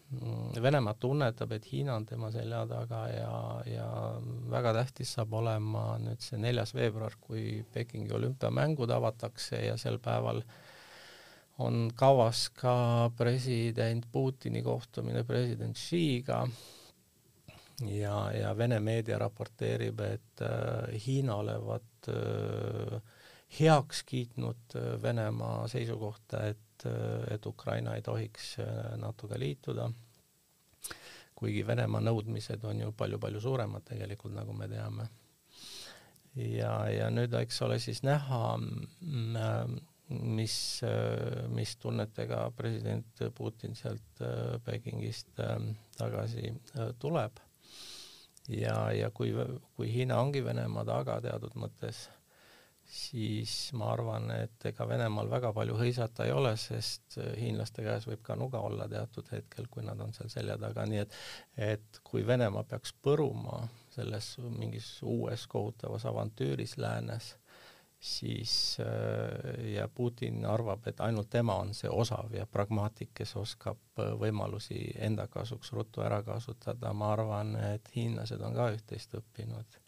Venemaa 0.63 0.95
tunnetab, 1.03 1.51
et 1.57 1.65
Hiina 1.67 1.97
on 1.99 2.05
tema 2.07 2.31
selja 2.31 2.61
taga 2.71 3.01
ja, 3.11 3.31
ja 3.67 3.89
väga 4.51 4.73
tähtis 4.77 5.17
saab 5.17 5.35
olema 5.35 5.97
nüüd 5.99 6.23
see 6.23 6.39
neljas 6.39 6.73
veebruar, 6.77 7.17
kui 7.21 7.65
Pekingi 7.75 8.15
olümpiamängud 8.15 8.93
avatakse 8.95 9.65
ja 9.65 9.75
sel 9.81 9.99
päeval 10.03 10.45
on 11.59 11.91
kavas 11.97 12.49
ka 12.55 13.11
president 13.17 14.07
Putini 14.13 14.63
kohtumine 14.63 15.25
president 15.25 15.77
Xiga. 15.77 16.45
Ja, 17.85 18.31
ja 18.33 18.55
Vene 18.57 18.79
meedia 18.81 19.19
raporteerib, 19.21 20.01
et 20.01 20.41
äh, 20.41 20.95
Hiina 21.07 21.35
olevat 21.43 22.09
äh, 22.09 23.01
heaks 23.59 24.01
kiitnud 24.09 24.77
äh, 24.77 24.95
Venemaa 25.03 25.67
seisukohta, 25.69 26.47
et 26.47 26.66
äh,, 26.85 27.35
et 27.35 27.47
Ukraina 27.47 27.97
ei 27.97 28.02
tohiks 28.02 28.59
äh, 28.61 28.97
NATO-ga 29.00 29.38
liituda, 29.40 29.88
kuigi 31.37 31.66
Venemaa 31.66 32.00
nõudmised 32.04 32.64
on 32.64 32.80
ju 32.80 32.92
palju-palju 32.97 33.40
suuremad 33.40 33.85
tegelikult, 33.88 34.35
nagu 34.37 34.52
me 34.56 34.68
teame. 34.68 35.09
ja, 36.37 36.73
ja 36.92 37.11
nüüd 37.11 37.35
eks 37.40 37.62
ole 37.64 37.78
siis 37.80 38.02
näha 38.04 38.42
äh, 38.56 39.76
mis, 40.09 40.80
mis 41.49 41.76
tunnetega 41.83 42.50
president 42.56 43.23
Putin 43.35 43.75
sealt 43.75 44.21
äh, 44.23 44.61
Pekingist 44.64 45.33
tagasi 45.97 46.52
äh, 46.78 46.92
tuleb. 46.99 47.40
ja, 48.49 48.92
ja 48.92 49.11
kui, 49.11 49.33
kui 49.76 49.92
Hiina 49.92 50.21
ongi 50.23 50.45
Venemaa 50.45 50.85
taga 50.87 51.18
teatud 51.21 51.56
mõttes, 51.59 52.06
siis 52.87 53.73
ma 53.75 53.90
arvan, 53.93 54.31
et 54.31 54.66
ega 54.71 54.87
Venemaal 54.88 55.31
väga 55.31 55.52
palju 55.57 55.76
hõisata 55.78 56.26
ei 56.26 56.33
ole, 56.35 56.52
sest 56.61 57.19
hiinlaste 57.38 57.83
käes 57.87 58.07
võib 58.07 58.23
ka 58.26 58.37
nuga 58.38 58.61
olla 58.62 58.87
teatud 58.88 59.31
hetkel, 59.33 59.66
kui 59.71 59.83
nad 59.87 60.00
on 60.00 60.14
seal 60.16 60.31
selja 60.33 60.59
taga, 60.61 60.87
nii 60.87 61.02
et 61.02 61.19
et 61.57 62.00
kui 62.05 62.26
Venemaa 62.26 62.62
peaks 62.69 62.95
põruma 63.02 63.64
selles 63.95 64.37
mingis 64.59 64.90
uues 65.02 65.47
kohutavas 65.50 66.07
avantüüris 66.07 66.76
läänes, 66.78 67.35
siis 68.00 68.76
äh, 68.81 69.73
ja 69.73 69.88
Putin 69.88 70.45
arvab, 70.47 70.87
et 70.87 71.00
ainult 71.00 71.31
tema 71.31 71.57
on 71.62 71.73
see 71.75 71.90
osav 71.90 72.35
ja 72.35 72.47
pragmaatik, 72.47 73.11
kes 73.14 73.37
oskab 73.40 73.78
äh, 73.99 74.12
võimalusi 74.21 74.78
enda 75.09 75.26
kasuks 75.33 75.73
ruttu 75.73 76.05
ära 76.05 76.23
kasutada, 76.23 76.93
ma 76.93 77.12
arvan, 77.14 77.57
et 77.73 77.90
hiinlased 77.97 78.43
on 78.45 78.55
ka 78.55 78.69
üht-teist 78.76 79.16
õppinud. 79.19 79.81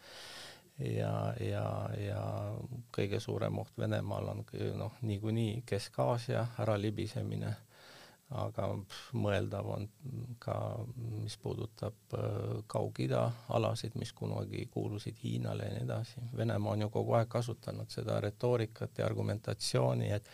Ja, 0.79 1.35
ja, 1.41 1.65
ja 1.99 2.23
kõige 2.95 3.21
suurem 3.21 3.59
oht 3.59 3.73
Venemaal 3.79 4.35
on 4.35 4.45
noh, 4.79 5.01
niikuinii 5.03 5.63
Kesk-Aasia 5.67 6.47
äralibisemine 6.63 7.55
aga 8.37 8.67
mõeldav 9.17 9.69
on 9.73 9.87
ka, 10.43 10.55
mis 11.23 11.39
puudutab 11.41 12.17
äh, 12.17 12.25
Kaug-Ida 12.69 13.23
alasid, 13.57 13.97
mis 13.97 14.13
kunagi 14.13 14.67
kuulusid 14.73 15.17
Hiinale 15.23 15.69
ja 15.69 15.77
nii 15.77 15.85
edasi. 15.87 16.25
Venemaa 16.37 16.75
on 16.75 16.85
ju 16.85 16.91
kogu 16.93 17.17
aeg 17.17 17.31
kasutanud 17.33 17.89
seda 17.93 18.21
retoorikat 18.21 18.99
ja 18.99 19.07
argumentatsiooni, 19.07 20.11
et 20.13 20.29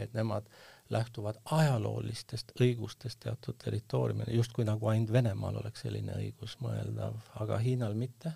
et 0.00 0.14
nemad 0.16 0.46
lähtuvad 0.90 1.36
ajaloolistest 1.44 2.54
õigustest 2.60 3.20
teatud 3.20 3.58
territooriumil, 3.64 4.30
justkui 4.34 4.64
nagu 4.64 4.88
ainult 4.88 5.12
Venemaal 5.12 5.58
oleks 5.60 5.84
selline 5.84 6.14
õigus 6.16 6.56
mõeldav, 6.62 7.18
aga 7.42 7.58
Hiinal 7.58 7.98
mitte. 7.98 8.32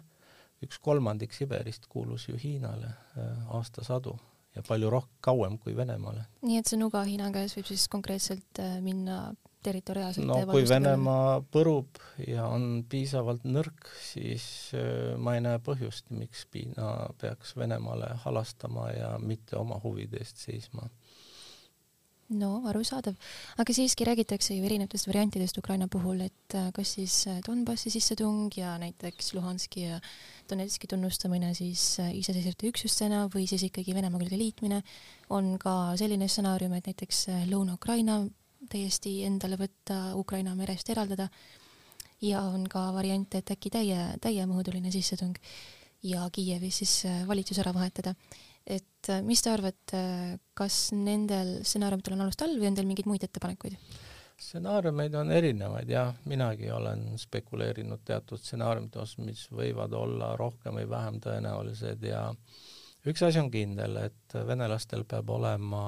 Üks 0.62 0.78
kolmandik 0.82 1.34
Siberist 1.34 1.88
kuulus 1.90 2.28
ju 2.28 2.38
Hiinale 2.40 2.92
äh, 2.92 3.56
aastasadu 3.56 4.18
ja 4.54 4.62
palju 4.66 4.90
rohkem, 4.90 5.16
kauem 5.20 5.58
kui 5.58 5.76
Venemaale. 5.76 6.26
nii 6.42 6.60
et 6.60 6.70
see 6.70 6.78
nuga 6.78 7.02
Hiina 7.06 7.30
käes 7.34 7.56
võib 7.58 7.66
siis 7.70 7.88
konkreetselt 7.90 8.62
äh, 8.62 8.78
minna 8.84 9.34
territoriaalselt 9.64 10.28
no 10.28 10.38
kui 10.50 10.66
Venemaa 10.68 11.40
põrub 11.54 12.00
ja 12.20 12.46
on 12.52 12.84
piisavalt 12.88 13.46
nõrk, 13.48 13.88
siis 14.04 14.46
äh, 14.76 15.14
ma 15.18 15.36
ei 15.38 15.44
näe 15.44 15.60
põhjust, 15.64 16.10
miks 16.14 16.46
Hiina 16.54 17.10
peaks 17.20 17.56
Venemaale 17.58 18.12
halastama 18.26 18.90
ja 18.92 19.14
mitte 19.18 19.58
oma 19.60 19.80
huvide 19.82 20.20
eest 20.22 20.42
seisma 20.44 20.88
no 22.32 22.50
arusaadav, 22.68 23.16
aga 23.60 23.74
siiski 23.76 24.04
räägitakse 24.06 24.54
ju 24.56 24.64
erinevatest 24.64 25.08
variantidest 25.08 25.58
Ukraina 25.58 25.88
puhul, 25.88 26.22
et 26.24 26.54
äh, 26.56 26.70
kas 26.72 26.94
siis 26.96 27.26
äh, 27.28 27.40
Donbassi 27.46 27.90
sissetung 27.90 28.48
ja 28.56 28.78
näiteks 28.78 29.34
Luhanski 29.34 29.84
ja 29.88 30.00
Donetski 30.50 30.86
tunnustamine 30.86 31.54
siis 31.54 32.00
äh, 32.00 32.14
iseseisvate 32.16 32.70
üksustena 32.70 33.26
või 33.34 33.46
siis 33.50 33.66
ikkagi 33.68 33.94
Venemaa 33.94 34.22
külge 34.22 34.38
liitmine, 34.40 34.80
on 35.30 35.58
ka 35.60 35.94
selline 36.00 36.28
stsenaarium, 36.28 36.72
et 36.78 36.88
näiteks 36.88 37.26
Lõuna-Ukraina 37.50 38.22
täiesti 38.72 39.18
endale 39.28 39.58
võtta, 39.60 40.14
Ukraina 40.16 40.54
merest 40.56 40.88
eraldada. 40.88 41.28
Ja 42.24 42.40
on 42.48 42.64
ka 42.70 42.86
variant, 42.94 43.34
et 43.36 43.50
äkki 43.52 43.68
täie, 43.68 43.98
täiemõõduline 44.24 44.88
sissetung 44.94 45.36
ja 46.04 46.24
Kiievis 46.32 46.78
siis 46.80 46.94
valitsus 47.28 47.58
ära 47.60 47.74
vahetada 47.74 48.14
et 48.66 49.10
äh, 49.12 49.22
mis 49.24 49.42
te 49.44 49.52
arvate, 49.52 50.00
kas 50.56 50.88
nendel 50.96 51.58
stsenaariumitel 51.62 52.16
on 52.16 52.24
alust 52.24 52.44
all 52.44 52.56
või 52.58 52.70
on 52.70 52.78
teil 52.78 52.88
mingeid 52.88 53.08
muid 53.10 53.26
ettepanekuid? 53.26 53.78
stsenaariumeid 54.40 55.14
on 55.14 55.30
erinevaid 55.30 55.90
jah, 55.90 56.14
minagi 56.26 56.70
olen 56.74 57.12
spekuleerinud 57.20 58.02
teatud 58.04 58.40
stsenaariumite 58.40 58.98
osas, 58.98 59.18
mis 59.22 59.44
võivad 59.52 59.94
olla 59.94 60.32
rohkem 60.36 60.80
või 60.80 60.88
vähem 60.90 61.20
tõenäolised 61.22 62.02
ja 62.08 62.26
üks 63.06 63.22
asi 63.22 63.38
on 63.38 63.50
kindel, 63.54 64.00
et 64.08 64.34
venelastel 64.48 65.04
peab 65.06 65.30
olema 65.30 65.84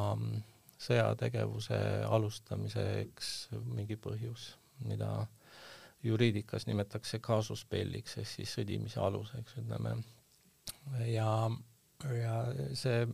sõjategevuse 0.79 1.79
alustamiseks 2.07 3.33
mingi 3.65 3.97
põhjus, 3.99 4.53
mida 4.85 5.27
juriidikas 6.07 6.69
nimetatakse 6.69 7.19
kaasusbelliks 7.25 8.21
ehk 8.21 8.31
siis 8.31 8.53
sõdimise 8.59 9.01
aluseks, 9.03 9.57
ütleme. 9.63 9.97
ja 11.09 11.31
ja 12.05 12.41
see, 12.77 13.05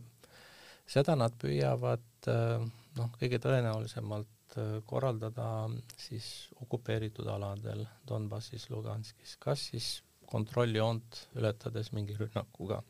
seda 0.89 1.15
nad 1.19 1.35
püüavad 1.41 2.31
äh, 2.31 2.63
noh, 2.97 3.11
kõige 3.19 3.39
tõenäolisemalt 3.43 4.57
äh, 4.57 4.79
korraldada 4.89 5.69
siis 5.97 6.49
okupeeritud 6.63 7.27
aladel 7.27 7.85
Donbassis, 8.07 8.69
Luganskis, 8.73 9.37
kas 9.39 9.69
siis 9.71 9.93
kontrolljoont 10.29 11.27
ületades 11.37 11.91
mingi 11.93 12.15
rünnakuga 12.17 12.81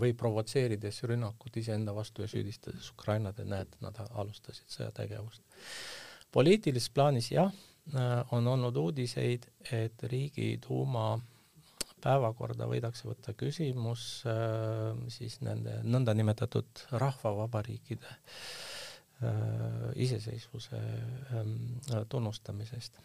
või 0.00 0.12
provotseerides 0.14 1.02
rünnakut 1.08 1.56
iseenda 1.56 1.94
vastu 1.94 2.22
ja 2.22 2.28
süüdistades 2.30 2.92
Ukrainat, 2.92 3.40
et 3.40 3.48
näed, 3.48 3.74
nad 3.82 3.96
alustasid 4.10 4.68
sõjategevust. 4.70 5.42
poliitilises 6.32 6.90
plaanis 6.94 7.30
jah, 7.32 7.52
äh, 7.94 8.32
on 8.32 8.46
olnud 8.46 8.76
uudiseid, 8.76 9.46
et 9.72 10.02
Riigiduuma 10.02 11.20
päevakorda 12.02 12.68
võidakse 12.70 13.08
võtta 13.08 13.34
küsimus 13.38 14.24
äh, 14.28 14.96
siis 15.12 15.40
nende 15.44 15.78
nõndanimetatud 15.84 16.84
rahvavabariikide 17.02 18.10
äh, 18.10 19.90
iseseisvuse 20.06 20.80
ähm, 20.80 21.54
tunnustamisest. 22.12 22.98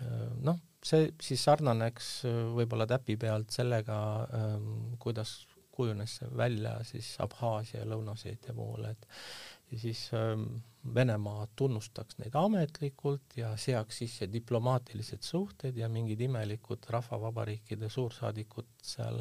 Äh, 0.00 0.26
noh, 0.46 0.60
see 0.82 1.10
siis 1.22 1.44
sarnaneks 1.46 2.10
võib-olla 2.56 2.88
täpi 2.90 3.16
pealt 3.20 3.54
sellega, 3.54 4.00
ähm, 4.36 4.98
kuidas 5.02 5.40
kujunes 5.80 6.18
see 6.20 6.28
välja 6.36 6.74
siis 6.84 7.14
Abhaasia 7.24 7.80
ja 7.80 7.88
Lõuna-Osseetia 7.88 8.54
puhul, 8.56 8.84
et 8.90 9.06
ja 9.70 9.78
siis 9.78 10.10
ähm, 10.14 10.44
Venemaa 10.94 11.46
tunnustaks 11.56 12.16
neid 12.18 12.34
ametlikult 12.40 13.36
ja 13.36 13.50
seaks 13.60 13.98
sisse 14.00 14.28
diplomaatilised 14.32 15.22
suhted 15.22 15.76
ja 15.76 15.88
mingid 15.92 16.20
imelikud 16.24 16.86
rahvavabariikide 16.88 17.88
suursaadikud 17.92 18.70
seal 18.82 19.20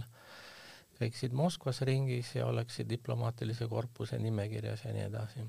käiksid 0.99 1.35
Moskvas 1.35 1.81
ringis 1.81 2.35
ja 2.35 2.47
oleksid 2.47 2.89
diplomaatilise 2.89 3.67
korpuse 3.67 4.19
nimekirjas 4.19 4.85
ja 4.85 4.93
nii 4.93 5.03
edasi. 5.03 5.45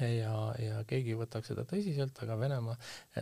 ja, 0.00 0.34
ja 0.58 0.84
keegi 0.86 1.12
ei 1.12 1.18
võtaks 1.18 1.50
seda 1.50 1.64
tõsiselt, 1.70 2.18
aga 2.22 2.38
Venemaa, 2.38 2.76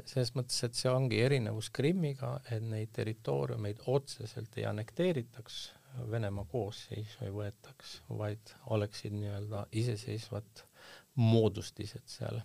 selles 0.04 0.34
mõttes, 0.38 0.60
et 0.64 0.76
see 0.78 0.92
ongi 0.92 1.20
erinevus 1.20 1.70
Krimmiga, 1.74 2.34
et 2.50 2.62
neid 2.62 2.92
territooriumeid 2.96 3.82
otseselt 3.86 4.58
ei 4.60 4.68
annekteeritaks, 4.68 5.62
Venemaa 6.10 6.44
koosseisu 6.48 7.24
ei 7.26 7.32
võetaks, 7.34 7.96
vaid 8.20 8.54
oleksid 8.76 9.16
nii-öelda 9.16 9.66
iseseisvad 9.80 10.64
moodustised 11.14 12.06
seal. 12.06 12.40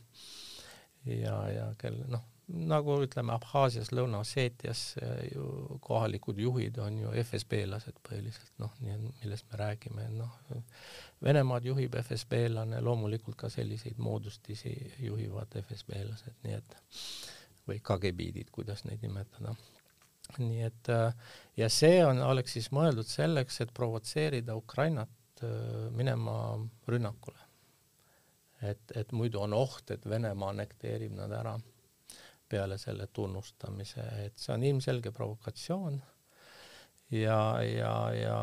ja, 1.05 1.37
ja 1.51 1.67
kel 1.79 2.01
noh, 2.11 2.25
nagu 2.47 2.97
ütleme, 3.03 3.33
Abhaasias, 3.35 3.91
Lõuna-Osseetias 3.91 4.81
ju 5.33 5.77
kohalikud 5.83 6.39
juhid 6.39 6.77
on 6.83 6.99
ju 7.01 7.11
FSB-lased 7.23 7.99
põhiliselt, 8.07 8.53
noh, 8.61 8.73
nii 8.83 8.97
millest 9.21 9.47
me 9.51 9.59
räägime, 9.63 10.07
noh, 10.15 10.35
Venemaad 11.23 11.65
juhib 11.67 11.97
FSB-lane, 11.99 12.79
loomulikult 12.83 13.37
ka 13.39 13.49
selliseid 13.51 13.99
moodustisi 13.99 14.73
juhivad 15.03 15.57
FSB-lased, 15.63 16.37
nii 16.45 16.59
et 16.59 16.77
või 17.67 17.81
KGB-did, 17.83 18.51
kuidas 18.55 18.85
neid 18.87 19.03
nimetada. 19.03 19.55
nii 20.37 20.63
et 20.63 20.91
ja 21.57 21.69
see 21.71 21.99
on, 22.05 22.21
oleks 22.23 22.55
siis 22.55 22.71
mõeldud 22.71 23.07
selleks, 23.07 23.61
et 23.61 23.73
provotseerida 23.73 24.55
Ukrainat 24.55 25.43
minema 25.95 26.37
rünnakule 26.87 27.46
et, 28.61 28.93
et 28.95 29.11
muidu 29.11 29.41
on 29.43 29.53
oht, 29.53 29.91
et 29.91 30.05
Venemaa 30.09 30.53
annekteerib 30.53 31.13
nad 31.17 31.33
ära 31.33 31.57
peale 32.47 32.77
selle 32.79 33.09
tunnustamise, 33.13 34.05
et 34.25 34.39
see 34.39 34.53
on 34.55 34.63
ilmselge 34.63 35.11
provokatsioon 35.11 35.99
ja, 37.11 37.39
ja, 37.63 37.93
ja 38.15 38.39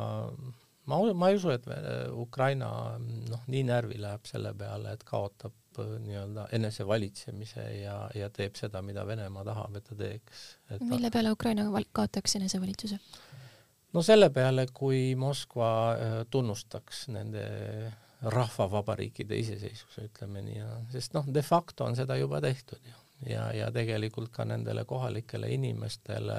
ma, 0.84 1.00
ma 1.14 1.30
ei 1.30 1.38
usu, 1.38 1.52
et 1.54 1.66
Ukraina 2.12 2.70
noh, 3.00 3.44
nii 3.50 3.64
närvi 3.68 4.00
läheb 4.00 4.28
selle 4.28 4.54
peale, 4.58 4.94
et 4.94 5.04
kaotab 5.08 5.80
äh, 5.80 5.94
nii-öelda 6.04 6.48
enesevalitsemise 6.56 7.66
ja, 7.80 7.98
ja 8.16 8.30
teeb 8.34 8.58
seda, 8.60 8.82
mida 8.84 9.06
Venemaa 9.08 9.46
tahab, 9.46 9.80
et 9.80 9.88
ta 9.88 9.98
teeks. 9.98 10.44
mille 10.84 11.10
peale 11.14 11.32
Ukraina 11.34 11.66
kaotaks 11.92 12.36
enesevalitsuse? 12.40 13.00
no 13.94 14.02
selle 14.02 14.30
peale, 14.34 14.66
kui 14.72 15.14
Moskva 15.18 15.70
äh, 15.92 16.16
tunnustaks 16.30 17.08
nende 17.14 17.44
rahvavabariikide 18.32 19.36
iseseisvuse, 19.38 20.08
ütleme 20.08 20.42
nii, 20.44 20.58
ja 20.58 20.68
sest 20.92 21.16
noh, 21.16 21.26
de 21.28 21.42
facto 21.42 21.84
on 21.84 21.96
seda 21.98 22.16
juba 22.20 22.40
tehtud 22.44 22.80
ju. 22.84 23.00
Ja, 23.28 23.48
ja 23.54 23.70
tegelikult 23.72 24.32
ka 24.34 24.44
nendele 24.44 24.84
kohalikele 24.84 25.48
inimestele 25.54 26.38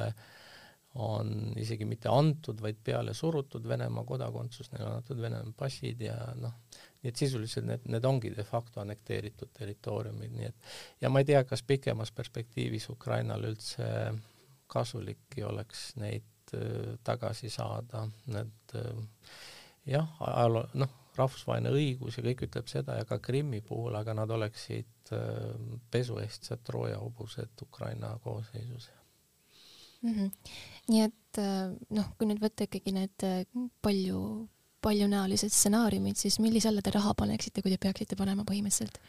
on 1.02 1.54
isegi 1.60 1.86
mitte 1.88 2.10
antud, 2.12 2.62
vaid 2.64 2.78
peale 2.84 3.14
surutud 3.14 3.66
Venemaa 3.68 4.04
kodakondsus, 4.08 4.70
neile 4.72 4.86
on 4.88 5.00
antud 5.00 5.20
Venemaa 5.22 5.56
passid 5.58 6.04
ja 6.06 6.16
noh, 6.40 6.54
nii 7.04 7.12
et 7.12 7.20
sisuliselt 7.20 7.68
need, 7.68 7.88
need 7.92 8.06
ongi 8.08 8.32
de 8.36 8.46
facto 8.48 8.80
annekteeritud 8.84 9.52
territooriumid, 9.58 10.36
nii 10.38 10.48
et 10.52 10.70
ja 11.04 11.12
ma 11.12 11.24
ei 11.24 11.28
tea, 11.28 11.44
kas 11.48 11.66
pikemas 11.68 12.14
perspektiivis 12.16 12.88
Ukrainal 12.94 13.44
üldse 13.50 13.90
kasulikki 14.72 15.44
oleks 15.44 15.90
neid 16.00 16.56
äh, 16.56 16.96
tagasi 17.04 17.52
saada, 17.52 18.06
need 18.32 18.78
äh, 18.80 19.04
jah, 19.98 20.16
ajaloo, 20.20 20.70
noh, 20.80 21.02
rahvusvaheline 21.20 21.72
õigus 21.76 22.18
ja 22.18 22.26
kõik 22.26 22.46
ütleb 22.48 22.70
seda 22.72 23.00
ja 23.00 23.08
ka 23.10 23.20
Krimmi 23.24 23.62
puhul, 23.66 23.96
aga 23.98 24.16
nad 24.18 24.32
oleksid 24.32 25.14
äh, 25.16 25.56
pesuehtsad 25.92 26.64
Trooja 26.68 27.00
hobused 27.02 27.66
Ukraina 27.66 28.16
koosseisus 28.24 28.90
mm. 30.02 30.14
-hmm. 30.14 30.32
nii 30.94 31.02
et 31.10 31.42
noh, 31.92 32.12
kui 32.18 32.30
nüüd 32.30 32.40
võtta 32.40 32.64
ikkagi 32.64 32.94
need 32.96 33.26
palju, 33.84 34.20
paljunäolised 34.82 35.52
stsenaariumid, 35.52 36.16
siis 36.16 36.40
millise 36.40 36.70
alla 36.70 36.82
te 36.82 36.94
raha 36.96 37.12
paneksite, 37.18 37.62
kui 37.62 37.74
te 37.74 37.82
peaksite 37.82 38.16
panema 38.16 38.48
põhimõtteliselt? 38.48 39.02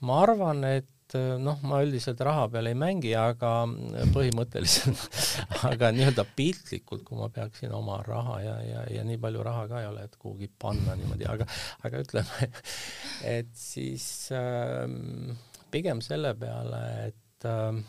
ma 0.00 0.16
arvan, 0.20 0.64
et 0.64 0.88
Äh, 1.14 1.36
noh, 1.38 1.60
ma 1.62 1.78
üldiselt 1.84 2.20
raha 2.26 2.48
peal 2.50 2.66
ei 2.66 2.76
mängi, 2.78 3.12
aga 3.18 3.50
äh, 3.66 4.08
põhimõtteliselt 4.14 5.18
aga 5.70 5.92
nii-öelda 5.94 6.24
piltlikult, 6.38 7.04
kui 7.06 7.18
ma 7.20 7.28
peaksin 7.32 7.74
oma 7.76 8.00
raha 8.06 8.40
ja, 8.42 8.56
ja, 8.66 8.80
ja 8.96 9.04
nii 9.06 9.20
palju 9.22 9.44
raha 9.46 9.66
ka 9.70 9.82
ei 9.82 9.90
ole, 9.90 10.06
et 10.08 10.16
kuhugi 10.18 10.50
panna 10.58 10.96
niimoodi, 10.98 11.28
aga, 11.30 11.46
aga 11.86 12.00
ütleme, 12.02 12.48
et 13.36 13.52
siis 13.58 14.08
äh, 14.34 14.88
pigem 15.70 16.02
selle 16.02 16.34
peale, 16.40 16.82
et 17.10 17.46
äh, 17.46 17.84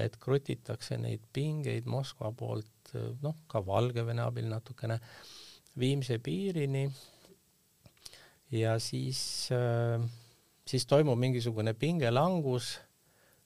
et 0.00 0.16
krutitakse 0.22 0.96
neid 0.98 1.22
pingeid 1.34 1.86
Moskva 1.90 2.32
poolt, 2.34 2.94
äh, 2.94 3.12
noh, 3.22 3.44
ka 3.50 3.62
Valgevene 3.66 4.26
abil 4.26 4.50
natukene, 4.50 4.98
Viimse 5.78 6.18
piirini. 6.18 6.88
Ja 8.50 8.74
siis 8.82 9.20
äh, 9.54 10.02
siis 10.70 10.86
toimub 10.86 11.18
mingisugune 11.18 11.74
pingelangus, 11.74 12.76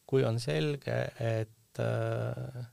kui 0.07 0.25
on 0.29 0.41
selge, 0.41 0.97
et 1.21 1.81
äh, 1.81 2.65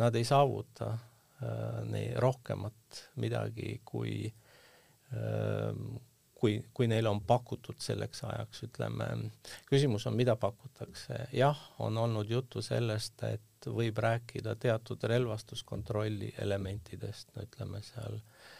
nad 0.00 0.16
ei 0.16 0.24
saavuta 0.24 0.92
äh, 0.92 1.80
nii 1.90 2.14
rohkemat 2.24 3.02
midagi, 3.20 3.80
kui 3.84 4.14
äh, 5.12 5.82
kui, 6.40 6.54
kui 6.72 6.88
neile 6.88 7.10
on 7.10 7.20
pakutud 7.28 7.82
selleks 7.84 8.22
ajaks, 8.24 8.62
ütleme, 8.70 9.10
küsimus 9.68 10.06
on, 10.08 10.16
mida 10.16 10.38
pakutakse. 10.40 11.26
jah, 11.36 11.58
on 11.84 11.98
olnud 12.00 12.30
juttu 12.32 12.62
sellest, 12.64 13.20
et 13.28 13.68
võib 13.68 14.00
rääkida 14.00 14.54
teatud 14.56 15.04
relvastuskontrolli 15.04 16.32
elementidest, 16.40 17.34
no 17.36 17.44
ütleme 17.44 17.82
seal 17.84 18.16
äh, 18.16 18.56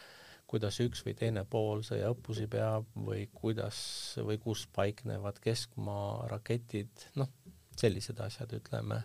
kuidas 0.51 0.81
üks 0.83 1.05
või 1.05 1.15
teine 1.15 1.45
pool 1.47 1.83
sõjaõppusi 1.87 2.49
peab 2.51 2.89
või 3.07 3.23
kuidas 3.31 3.77
või 4.19 4.39
kus 4.41 4.65
paiknevad 4.75 5.39
keskmaa 5.43 6.27
raketid, 6.31 7.07
noh, 7.19 7.31
sellised 7.79 8.19
asjad, 8.19 8.51
ütleme. 8.59 9.01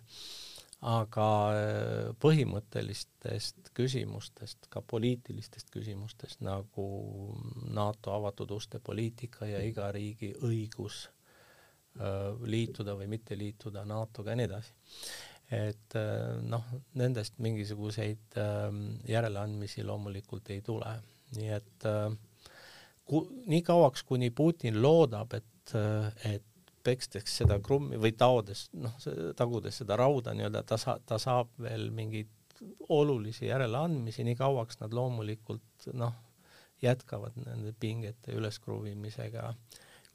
aga 0.87 1.27
äh, 1.57 2.09
põhimõttelistest 2.21 3.71
küsimustest, 3.75 4.67
ka 4.71 4.83
poliitilistest 4.83 5.71
küsimustest 5.73 6.43
nagu 6.45 6.89
NATO 7.73 8.13
avatud 8.13 8.51
uste 8.59 8.79
poliitika 8.79 9.47
ja 9.49 9.63
iga 9.65 9.89
riigi 9.95 10.35
õigus 10.45 11.07
äh, 11.07 12.35
liituda 12.45 12.99
või 12.99 13.09
mitte 13.15 13.39
liituda 13.39 13.87
NATO-ga 13.89 14.35
ja 14.35 14.43
nii 14.43 14.51
edasi 14.51 14.75
et 15.57 15.97
äh, 15.97 16.37
noh, 16.43 16.67
nendest 16.99 17.39
mingisuguseid 17.39 18.41
järeleandmisi 19.09 19.87
loomulikult 19.87 20.51
ei 20.51 20.61
tule 20.67 20.99
nii 21.35 21.51
et 21.57 21.89
äh, 21.91 22.13
ku, 23.05 23.25
nii 23.47 23.63
kauaks, 23.67 24.05
kuni 24.07 24.31
Putin 24.31 24.81
loodab, 24.83 25.35
et, 25.39 25.75
äh, 25.75 26.35
et 26.35 26.45
pekstakse 26.87 27.43
seda 27.43 27.59
krummi 27.63 27.99
või 27.99 28.13
taodes, 28.15 28.69
noh, 28.79 28.95
tagudes 29.39 29.83
seda 29.83 29.99
rauda 29.99 30.35
nii-öelda, 30.37 30.63
ta 30.63 30.79
sa-, 30.79 31.01
ta 31.07 31.19
saab 31.19 31.51
veel 31.59 31.91
mingeid 31.95 32.31
olulisi 32.89 33.51
järeleandmisi, 33.51 34.25
nii 34.25 34.37
kauaks 34.39 34.79
nad 34.81 34.95
loomulikult 34.95 35.91
noh, 35.99 36.15
jätkavad 36.83 37.37
nende 37.41 37.75
pingete 37.81 38.37
üleskruvimisega. 38.37 39.55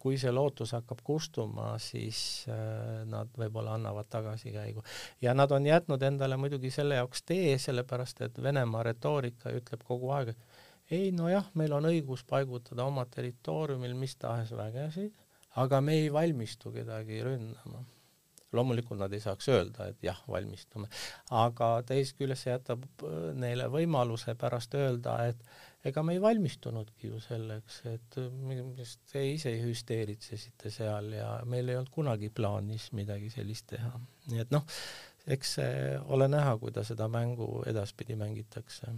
kui 0.02 0.15
see 0.17 0.32
lootus 0.34 0.71
hakkab 0.74 1.04
kustuma, 1.06 1.76
siis 1.78 2.47
äh, 2.50 3.04
nad 3.06 3.30
võib-olla 3.38 3.76
annavad 3.78 4.08
tagasikäigu. 4.10 4.82
ja 5.21 5.34
nad 5.34 5.52
on 5.52 5.65
jätnud 5.65 6.02
endale 6.02 6.38
muidugi 6.38 6.71
selle 6.74 6.95
jaoks 6.95 7.21
tee, 7.24 7.58
sellepärast 7.58 8.21
et 8.21 8.41
Venemaa 8.43 8.84
retoorika 8.84 9.54
ütleb 9.54 9.84
kogu 9.86 10.10
aeg, 10.10 10.34
et 10.34 10.51
ei 10.91 11.12
nojah, 11.15 11.47
meil 11.60 11.73
on 11.77 11.88
õigus 11.91 12.25
paigutada 12.27 12.86
oma 12.88 13.06
territooriumil 13.12 13.95
mis 13.97 14.17
tahes 14.19 14.51
vägesid, 14.56 15.15
aga 15.62 15.82
me 15.84 15.97
ei 16.01 16.13
valmistu 16.13 16.71
kedagi 16.75 17.23
ründama. 17.25 17.86
loomulikult 18.51 18.99
nad 18.99 19.13
ei 19.15 19.21
saaks 19.23 19.47
öelda, 19.47 19.86
et 19.88 20.01
jah, 20.04 20.17
valmistume, 20.27 20.89
aga 21.39 21.67
teisest 21.88 22.17
küljest 22.19 22.43
see 22.43 22.51
jätab 22.51 22.84
äh, 23.08 23.30
neile 23.39 23.69
võimaluse 23.71 24.36
pärast 24.36 24.75
öelda, 24.75 25.13
et 25.32 25.88
ega 25.88 26.04
me 26.04 26.17
ei 26.17 26.19
valmistunudki 26.21 27.13
ju 27.13 27.21
selleks, 27.23 27.77
et 27.93 28.17
äh, 28.19 28.91
te 29.13 29.23
ise 29.30 29.56
hüsteeritsesite 29.62 30.73
seal 30.75 31.13
ja 31.15 31.30
meil 31.47 31.71
ei 31.71 31.80
olnud 31.80 31.93
kunagi 31.95 32.27
plaanis 32.27 32.89
midagi 32.91 33.32
sellist 33.32 33.69
teha. 33.71 33.93
nii 34.34 34.43
et 34.43 34.51
noh, 34.51 34.67
eks 35.32 35.56
ole 36.12 36.27
näha, 36.27 36.58
kuidas 36.60 36.91
seda 36.91 37.08
mängu 37.08 37.63
edaspidi 37.71 38.19
mängitakse 38.19 38.91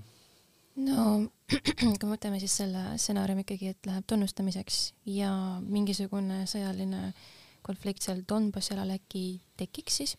no 0.81 1.05
kui 1.69 2.07
me 2.07 2.15
võtame 2.15 2.39
siis 2.41 2.55
selle 2.63 2.81
stsenaariumi 2.97 3.45
ikkagi, 3.45 3.73
et 3.73 3.89
läheb 3.89 4.07
tunnustamiseks 4.09 4.79
ja 5.13 5.31
mingisugune 5.61 6.43
sõjaline 6.49 7.11
konflikt 7.63 8.03
seal 8.03 8.23
Donbassi 8.27 8.73
alal 8.75 8.95
äkki 8.97 9.27
tekiks 9.59 10.01
siis 10.01 10.17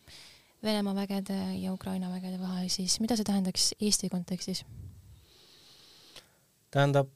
Venemaa 0.65 0.95
vägede 0.95 1.35
ja 1.59 1.73
Ukraina 1.73 2.09
vägede 2.09 2.39
vahel, 2.41 2.69
siis 2.73 2.97
mida 3.03 3.17
see 3.19 3.27
tähendaks 3.27 3.73
Eesti 3.79 4.09
kontekstis? 4.09 4.63
tähendab, 6.75 7.11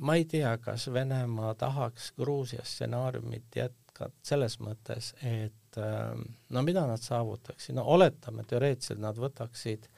ma 0.00 0.14
ei 0.16 0.24
tea, 0.24 0.54
kas 0.62 0.86
Venemaa 0.92 1.54
tahaks 1.60 2.12
Gruusia 2.16 2.62
stsenaariumit 2.64 3.56
jätkata 3.56 4.14
selles 4.24 4.56
mõttes, 4.64 5.10
et 5.20 5.80
no 6.48 6.62
mida 6.64 6.86
nad 6.88 7.02
saavutaksid, 7.02 7.76
no 7.76 7.84
oletame 7.96 8.46
teoreetiliselt 8.48 9.02
nad 9.02 9.18
võtaksid 9.20 9.90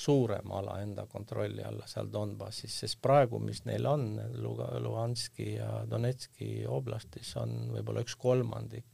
suurema 0.00 0.58
ala 0.58 0.78
enda 0.80 1.04
kontrolli 1.06 1.62
alla 1.62 1.86
seal 1.86 2.08
Donbassis, 2.12 2.78
sest 2.82 3.00
praegu, 3.04 3.38
mis 3.42 3.64
neil 3.68 3.86
on 3.86 4.06
Luga-, 4.40 4.72
Luhanski 4.80 5.54
ja 5.58 5.82
Donetski 5.90 6.64
oblastis, 6.68 7.34
on 7.40 7.68
võib-olla 7.74 8.04
üks 8.06 8.16
kolmandik 8.20 8.86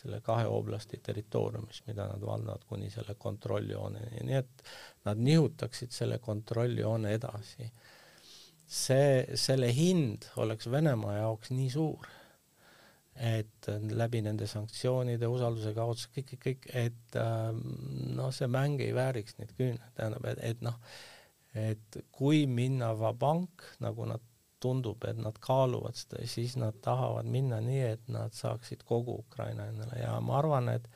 selle 0.00 0.20
kahe 0.24 0.46
oblasti 0.48 1.00
territooriumist, 1.02 1.86
mida 1.88 2.06
nad 2.08 2.22
valdavad 2.24 2.62
kuni 2.68 2.90
selle 2.92 3.16
kontrolljooneni, 3.18 4.22
nii 4.28 4.38
et 4.38 4.62
nad 5.08 5.18
nihutaksid 5.20 5.92
selle 5.92 6.20
kontrolljoone 6.22 7.16
edasi. 7.16 7.72
see, 8.70 9.24
selle 9.34 9.72
hind 9.74 10.28
oleks 10.38 10.70
Venemaa 10.70 11.16
jaoks 11.16 11.50
nii 11.50 11.70
suur 11.74 12.06
et 13.20 13.68
läbi 13.92 14.22
nende 14.24 14.46
sanktsioonide, 14.48 15.28
usalduse 15.28 15.74
kaotuse, 15.76 16.08
kõik, 16.14 16.30
kõik, 16.32 16.42
kõik, 16.46 16.68
et 16.86 17.18
ähm, 17.20 17.60
noh, 18.16 18.30
see 18.32 18.48
mäng 18.48 18.80
ei 18.80 18.94
vääriks 18.96 19.36
neid 19.38 19.52
küüneid, 19.58 19.92
tähendab, 19.98 20.24
et, 20.32 20.40
et 20.52 20.64
noh, 20.64 20.78
et 21.58 22.00
kui 22.14 22.46
minna 22.48 22.94
vabank, 22.96 23.66
nagu 23.84 24.06
nad 24.08 24.24
tundub, 24.60 25.04
et 25.08 25.20
nad 25.20 25.36
kaaluvad 25.40 25.96
seda, 25.96 26.24
siis 26.28 26.56
nad 26.60 26.76
tahavad 26.84 27.28
minna 27.28 27.60
nii, 27.64 27.84
et 27.94 28.10
nad 28.12 28.34
saaksid 28.36 28.84
kogu 28.88 29.18
Ukraina 29.22 29.66
endale. 29.70 30.00
Ja 30.02 30.18
ma 30.24 30.38
arvan, 30.40 30.68
et 30.72 30.88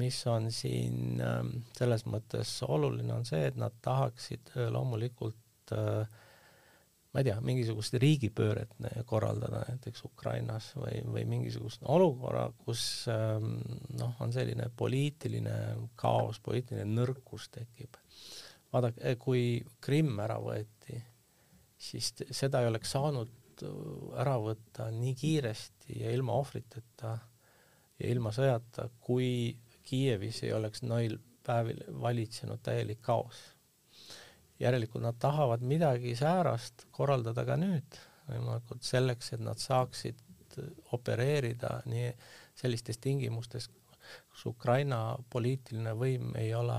mis 0.00 0.18
on 0.30 0.50
siin 0.54 1.20
ähm, 1.24 1.54
selles 1.76 2.04
mõttes 2.06 2.52
oluline, 2.66 3.12
on 3.16 3.26
see, 3.28 3.42
et 3.50 3.56
nad 3.60 3.74
tahaksid 3.84 4.52
äh, 4.54 4.68
loomulikult 4.72 5.74
äh, 5.76 6.20
ma 7.10 7.20
ei 7.20 7.26
tea, 7.26 7.36
mingisugust 7.42 7.96
riigipööret 7.98 8.74
korraldada 9.08 9.64
näiteks 9.66 10.04
Ukrainas 10.06 10.70
või, 10.78 11.00
või 11.10 11.24
mingisugust 11.32 11.82
olukorra, 11.82 12.46
kus 12.64 12.84
ähm, 13.10 13.56
noh, 13.98 14.14
on 14.22 14.34
selline 14.34 14.68
poliitiline 14.76 15.56
kaos, 15.98 16.38
poliitiline 16.44 16.86
nõrkus 16.86 17.48
tekib. 17.50 17.98
vaadake, 18.72 19.02
eh, 19.02 19.18
kui 19.18 19.42
Krimm 19.82 20.22
ära 20.22 20.38
võeti, 20.38 21.00
siis 21.78 22.12
seda 22.30 22.62
ei 22.62 22.70
oleks 22.70 22.94
saanud 22.94 23.36
ära 24.16 24.36
võtta 24.40 24.86
nii 24.94 25.14
kiiresti 25.18 26.00
ja 26.04 26.12
ilma 26.14 26.38
ohvriteta 26.38 27.16
ja 27.98 28.08
ilma 28.08 28.32
sõjata, 28.32 28.88
kui 29.00 29.58
Kiievis 29.90 30.44
ei 30.44 30.52
oleks 30.54 30.84
neil 30.86 31.18
päevil 31.42 31.80
valitsenud 32.00 32.60
täielik 32.62 33.00
kaos 33.02 33.40
järelikult 34.60 35.04
nad 35.04 35.18
tahavad 35.18 35.62
midagi 35.64 36.14
säärast 36.18 36.86
korraldada 36.94 37.44
ka 37.48 37.56
nüüd 37.60 38.00
võimalikult 38.30 38.86
selleks, 38.86 39.32
et 39.34 39.42
nad 39.42 39.58
saaksid 39.58 40.18
opereerida 40.94 41.80
nii 41.90 42.10
sellistes 42.58 42.98
tingimustes, 42.98 43.68
kus 44.30 44.46
Ukraina 44.50 45.00
poliitiline 45.30 45.94
võim 45.98 46.34
ei 46.38 46.52
ole, 46.54 46.78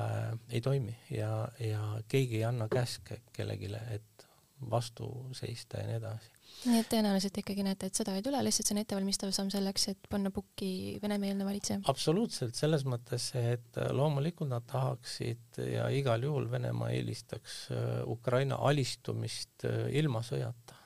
ei 0.52 0.62
toimi 0.62 0.96
ja, 1.10 1.48
ja 1.60 1.82
keegi 2.12 2.42
ei 2.42 2.48
anna 2.48 2.68
käske 2.72 3.22
kellelegi, 3.34 3.72
et 3.96 4.28
vastu 4.70 5.10
seista 5.38 5.82
ja 5.82 5.90
nii 5.90 6.00
edasi. 6.02 6.32
Nii 6.66 6.82
et 6.82 6.90
tõenäoliselt 6.92 7.38
ikkagi 7.42 7.64
näete, 7.66 7.90
et 7.90 7.98
sõda 7.98 8.14
ei 8.18 8.24
tule, 8.26 8.42
lihtsalt 8.46 8.70
see 8.70 8.76
on 8.76 8.82
ettevalmistav 8.84 9.32
samm 9.36 9.50
selleks, 9.54 9.88
et 9.94 10.10
panna 10.12 10.32
pukki 10.34 11.00
venemeelne 11.02 11.46
valitseja? 11.48 11.82
absoluutselt, 11.92 12.58
selles 12.58 12.86
mõttes, 12.86 13.32
et 13.40 13.80
loomulikult 13.98 14.52
nad 14.52 14.68
tahaksid 14.70 15.62
ja 15.66 15.88
igal 15.94 16.24
juhul 16.28 16.50
Venemaa 16.52 16.92
eelistaks 16.94 17.58
äh, 17.74 17.90
Ukraina 18.10 18.60
alistumist 18.70 19.66
äh, 19.70 19.88
ilma 20.02 20.22
sõjata. 20.26 20.78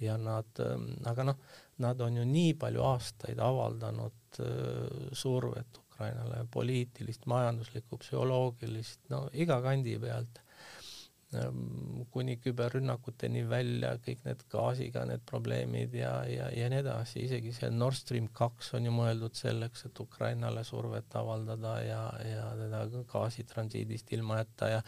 ja 0.00 0.14
nad, 0.20 0.50
ähm, 0.62 0.90
aga 1.10 1.24
noh, 1.26 1.38
nad 1.82 2.00
on 2.00 2.20
ju 2.20 2.24
nii 2.28 2.52
palju 2.60 2.84
aastaid 2.86 3.40
avaldanud 3.42 4.42
äh, 4.44 5.08
survet 5.12 5.80
Ukrainale, 5.88 6.44
poliitilist, 6.50 7.24
majanduslikku, 7.26 7.98
psühholoogilist, 7.98 9.08
no 9.10 9.24
iga 9.32 9.58
kandi 9.64 9.96
pealt 9.98 10.38
kuni 12.10 12.38
küberrünnakuteni 12.40 13.42
välja, 13.48 13.90
kõik 14.00 14.22
need 14.24 14.44
gaasiga 14.48 15.02
need 15.08 15.26
probleemid 15.28 15.92
ja, 15.98 16.12
ja, 16.24 16.46
ja 16.56 16.68
nii 16.72 16.80
edasi, 16.80 17.20
isegi 17.26 17.52
see 17.52 17.68
Nord 17.74 17.98
Stream 17.98 18.30
kaks 18.32 18.72
on 18.78 18.88
ju 18.88 18.94
mõeldud 18.96 19.36
selleks, 19.36 19.84
et 19.90 20.00
Ukrainale 20.00 20.64
survet 20.64 21.16
avaldada 21.20 21.74
ja, 21.84 22.02
ja 22.24 22.46
teda 22.56 23.04
gaasitransiidist 23.12 24.12
ilma 24.16 24.40
jätta 24.40 24.70
ja 24.78 24.82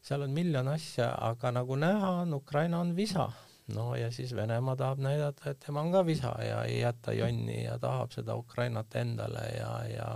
seal 0.00 0.22
on 0.28 0.36
miljon 0.36 0.70
asja, 0.70 1.10
aga 1.26 1.50
nagu 1.58 1.76
näha 1.76 2.12
on, 2.22 2.38
Ukraina 2.38 2.80
on 2.80 2.94
visa. 2.96 3.26
no 3.74 3.94
ja 3.96 4.12
siis 4.14 4.34
Venemaa 4.36 4.76
tahab 4.76 5.02
näidata, 5.02 5.50
et 5.50 5.60
tema 5.66 5.82
on 5.82 5.90
ka 5.92 6.06
visa 6.06 6.36
ja 6.42 6.62
ei 6.64 6.80
jäta 6.80 7.12
jonni 7.12 7.64
ja 7.64 7.78
tahab 7.78 8.14
seda 8.14 8.34
Ukrainat 8.38 8.94
endale 8.94 9.42
ja, 9.58 9.74
ja 9.90 10.08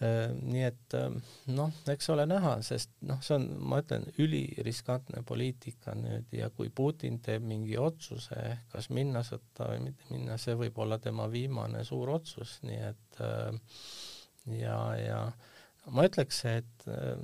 nii 0.00 0.62
et 0.64 0.94
ähm, 0.96 1.18
noh, 1.52 1.74
eks 1.92 2.08
ole 2.14 2.24
näha, 2.28 2.54
sest 2.64 2.92
noh, 3.04 3.18
see 3.24 3.36
on, 3.36 3.46
ma 3.68 3.82
ütlen, 3.82 4.06
üliriskantne 4.22 5.20
poliitika 5.28 5.92
nüüd 5.98 6.32
ja 6.32 6.48
kui 6.56 6.70
Putin 6.72 7.18
teeb 7.24 7.44
mingi 7.44 7.76
otsuse, 7.76 8.40
kas 8.72 8.88
minna 8.96 9.20
sõtta 9.26 9.68
või 9.74 9.90
mitte 9.90 10.08
minna, 10.08 10.38
see 10.40 10.56
võib 10.56 10.80
olla 10.80 10.96
tema 11.02 11.28
viimane 11.32 11.84
suur 11.84 12.14
otsus, 12.16 12.58
nii 12.64 12.80
et 12.88 13.20
äh, 13.26 13.76
ja, 14.56 14.78
ja 14.96 15.20
ma 15.92 16.08
ütleks, 16.08 16.44
et 16.48 16.88
äh, 16.88 17.20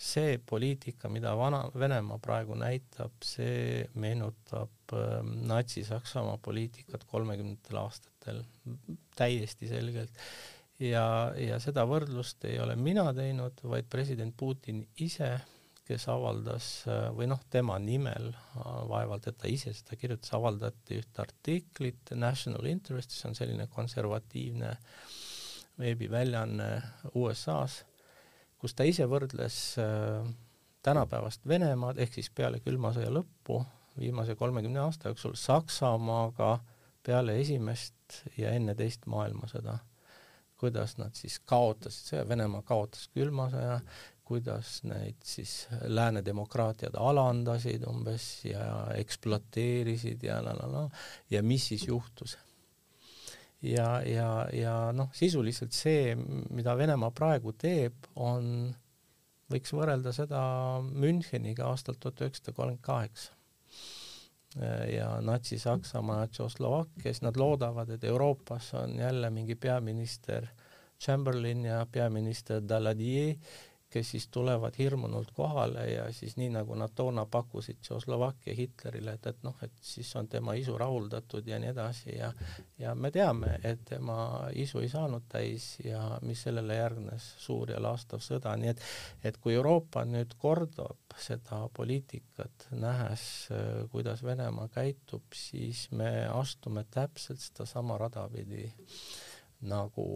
see 0.00 0.38
poliitika, 0.46 1.08
mida 1.12 1.34
vana 1.38 1.64
Venemaa 1.76 2.18
praegu 2.22 2.56
näitab, 2.58 3.14
see 3.24 3.84
meenutab 4.00 4.96
ähm, 4.96 5.36
Natsi-Saksamaa 5.48 6.40
poliitikat 6.42 7.04
kolmekümnendatel 7.10 7.80
aastatel 7.84 8.42
täiesti 9.16 9.68
selgelt 9.70 10.24
ja, 10.82 11.06
ja 11.38 11.58
seda 11.62 11.84
võrdlust 11.88 12.44
ei 12.48 12.58
ole 12.62 12.76
mina 12.76 13.06
teinud, 13.14 13.60
vaid 13.70 13.88
president 13.90 14.34
Putin 14.36 14.84
ise, 15.02 15.36
kes 15.84 16.06
avaldas 16.08 16.68
või 17.12 17.26
noh, 17.28 17.42
tema 17.52 17.76
nimel, 17.78 18.30
vaevalt 18.88 19.26
et 19.28 19.36
ta 19.36 19.50
ise 19.52 19.74
seda 19.76 19.98
kirjutas, 20.00 20.32
avaldati 20.32 20.96
ühte 21.02 21.20
artiklit 21.20 22.14
National 22.16 22.64
Interest, 22.70 23.12
see 23.12 23.28
on 23.28 23.36
selline 23.36 23.66
konservatiivne 23.68 24.70
veebiväljaanne 25.78 26.68
USA-s, 27.20 27.82
kus 28.58 28.72
ta 28.72 28.86
ise 28.88 29.04
võrdles 29.10 29.58
äh, 29.82 30.24
tänapäevast 30.84 31.48
Venemaad 31.48 31.98
ehk 32.00 32.14
siis 32.18 32.30
peale 32.30 32.60
külma 32.64 32.92
sõja 32.94 33.10
lõppu 33.12 33.58
viimase 33.98 34.36
kolmekümne 34.38 34.80
aasta 34.84 35.10
jooksul 35.10 35.34
Saksamaaga 35.38 36.58
peale 37.04 37.38
esimest 37.40 38.22
ja 38.38 38.54
enne 38.56 38.74
teist 38.78 39.06
maailmasõda 39.10 39.78
kuidas 40.64 40.96
nad 40.96 41.12
siis 41.18 41.36
kaotasid 41.44 42.12
sõja, 42.12 42.24
Venemaa 42.28 42.64
kaotas 42.64 43.08
külma 43.12 43.50
sõja, 43.52 43.78
kuidas 44.24 44.78
neid 44.88 45.20
siis 45.24 45.66
lääne 45.92 46.22
demokraatiad 46.24 46.96
alandasid 46.96 47.84
umbes 47.90 48.28
ja 48.48 48.64
ekspluateerisid 48.96 50.24
ja 50.24 50.40
la 50.44 50.54
la 50.56 50.70
la 50.72 50.84
ja 51.30 51.42
mis 51.44 51.68
siis 51.68 51.84
juhtus. 51.90 52.38
ja, 53.62 54.00
ja, 54.08 54.30
ja 54.52 54.74
noh, 54.92 55.12
sisuliselt 55.12 55.76
see, 55.76 56.16
mida 56.50 56.76
Venemaa 56.76 57.12
praegu 57.12 57.52
teeb, 57.52 58.08
on, 58.16 58.74
võiks 59.52 59.72
võrrelda 59.76 60.12
seda 60.16 60.42
Müncheniga 60.88 61.68
aastal 61.68 62.00
tuhat 62.00 62.24
üheksasada 62.24 62.56
kolmkümmend 62.56 62.84
kaheksa 62.84 63.43
ja 64.96 65.20
Natsi-Saksamaa 65.20 66.26
Tšehhoslovakkias, 66.26 67.22
nad 67.22 67.36
loodavad, 67.36 67.88
et 67.90 68.04
Euroopas 68.04 68.74
on 68.74 68.98
jälle 68.98 69.30
mingi 69.30 69.54
peaminister 69.54 70.46
Chamberlain 71.00 71.64
ja 71.64 71.86
peaminister 71.92 72.62
Daladier, 72.68 73.34
kes 73.94 74.10
siis 74.10 74.26
tulevad 74.34 74.74
hirmunult 74.78 75.30
kohale 75.36 75.84
ja 75.90 76.06
siis 76.12 76.34
nii, 76.36 76.50
nagu 76.56 76.74
nad 76.78 76.90
toona 76.94 77.26
pakkusid 77.30 77.78
Tšehhoslovakkia 77.80 78.54
Hitlerile, 78.58 79.14
et, 79.14 79.26
et 79.30 79.44
noh, 79.46 79.54
et 79.62 79.74
siis 79.80 80.10
on 80.18 80.28
tema 80.28 80.56
isu 80.58 80.74
rahuldatud 80.78 81.46
ja 81.46 81.60
nii 81.62 81.70
edasi 81.70 82.16
ja 82.16 82.32
ja 82.78 82.94
me 82.94 83.10
teame, 83.14 83.58
et 83.62 83.84
tema 83.86 84.16
isu 84.58 84.82
ei 84.82 84.90
saanud 84.90 85.28
täis 85.30 85.68
ja 85.84 86.02
mis 86.22 86.42
sellele 86.42 86.78
järgnes, 86.80 87.28
suur 87.44 87.70
ja 87.70 87.82
laastav 87.82 88.22
sõda, 88.24 88.56
nii 88.58 88.72
et 88.74 88.82
et 89.30 89.38
kui 89.38 89.54
Euroopa 89.54 90.02
nüüd 90.08 90.34
kordab 90.42 91.14
seda 91.20 91.60
poliitikat, 91.76 92.68
nähes, 92.74 93.28
kuidas 93.92 94.24
Venemaa 94.26 94.66
käitub, 94.74 95.22
siis 95.34 95.86
me 95.92 96.26
astume 96.26 96.84
täpselt 96.90 97.40
sedasama 97.44 97.98
rada 98.00 98.26
pidi 98.32 98.66
nagu 99.68 100.06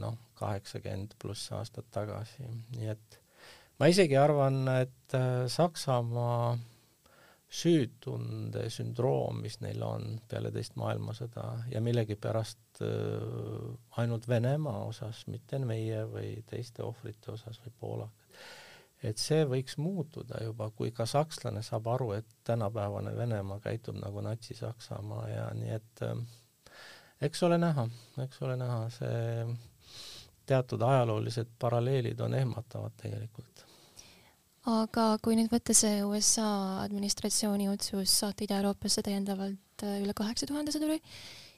noh, 0.00 0.16
kaheksakümmend 0.38 1.16
pluss 1.22 1.52
aastat 1.56 1.88
tagasi, 1.94 2.46
nii 2.76 2.90
et 2.92 3.20
ma 3.80 3.90
isegi 3.92 4.16
arvan, 4.20 4.64
et 4.76 5.16
äh, 5.16 5.44
Saksamaa 5.52 6.56
süütunde 7.56 8.66
sündroom, 8.72 9.40
mis 9.44 9.60
neil 9.62 9.82
on 9.86 10.16
peale 10.28 10.50
teist 10.54 10.74
maailmasõda 10.80 11.46
ja 11.70 11.80
millegipärast 11.84 12.82
äh, 12.84 13.98
ainult 14.02 14.28
Venemaa 14.28 14.84
osas, 14.88 15.24
mitte 15.30 15.60
meie 15.62 16.04
või 16.10 16.36
teiste 16.50 16.84
ohvrite 16.84 17.32
osas 17.36 17.60
või 17.64 17.74
poolakad, 17.80 18.40
et 19.06 19.20
see 19.22 19.44
võiks 19.46 19.78
muutuda 19.78 20.42
juba, 20.42 20.70
kui 20.74 20.90
ka 20.96 21.06
sakslane 21.06 21.62
saab 21.62 21.86
aru, 21.94 22.10
et 22.18 22.36
tänapäevane 22.44 23.14
Venemaa 23.16 23.60
käitub 23.62 24.00
nagu 24.00 24.24
Natsi-Saksamaa 24.26 25.28
ja 25.30 25.46
nii 25.54 25.78
et 25.78 26.04
äh, 26.08 26.18
eks 27.22 27.42
ole 27.42 27.58
näha, 27.58 27.86
eks 28.24 28.42
ole 28.44 28.56
näha, 28.60 28.80
see 28.92 29.46
teatud 30.46 30.82
ajaloolised 30.82 31.56
paralleelid 31.58 32.20
on 32.20 32.34
ehmatavad 32.34 32.94
tegelikult. 33.02 33.64
aga 34.66 35.06
kui 35.22 35.36
nüüd 35.38 35.50
võtta 35.52 35.74
see 35.78 36.02
USA 36.04 36.82
administratsiooni 36.82 37.68
otsus 37.70 38.12
saata 38.20 38.44
Ida-Euroopasse 38.46 39.04
täiendavalt 39.06 39.86
äh, 39.86 40.00
üle 40.02 40.14
kaheksa 40.16 40.46
tuhande 40.46 40.74
sõduri, 40.74 40.98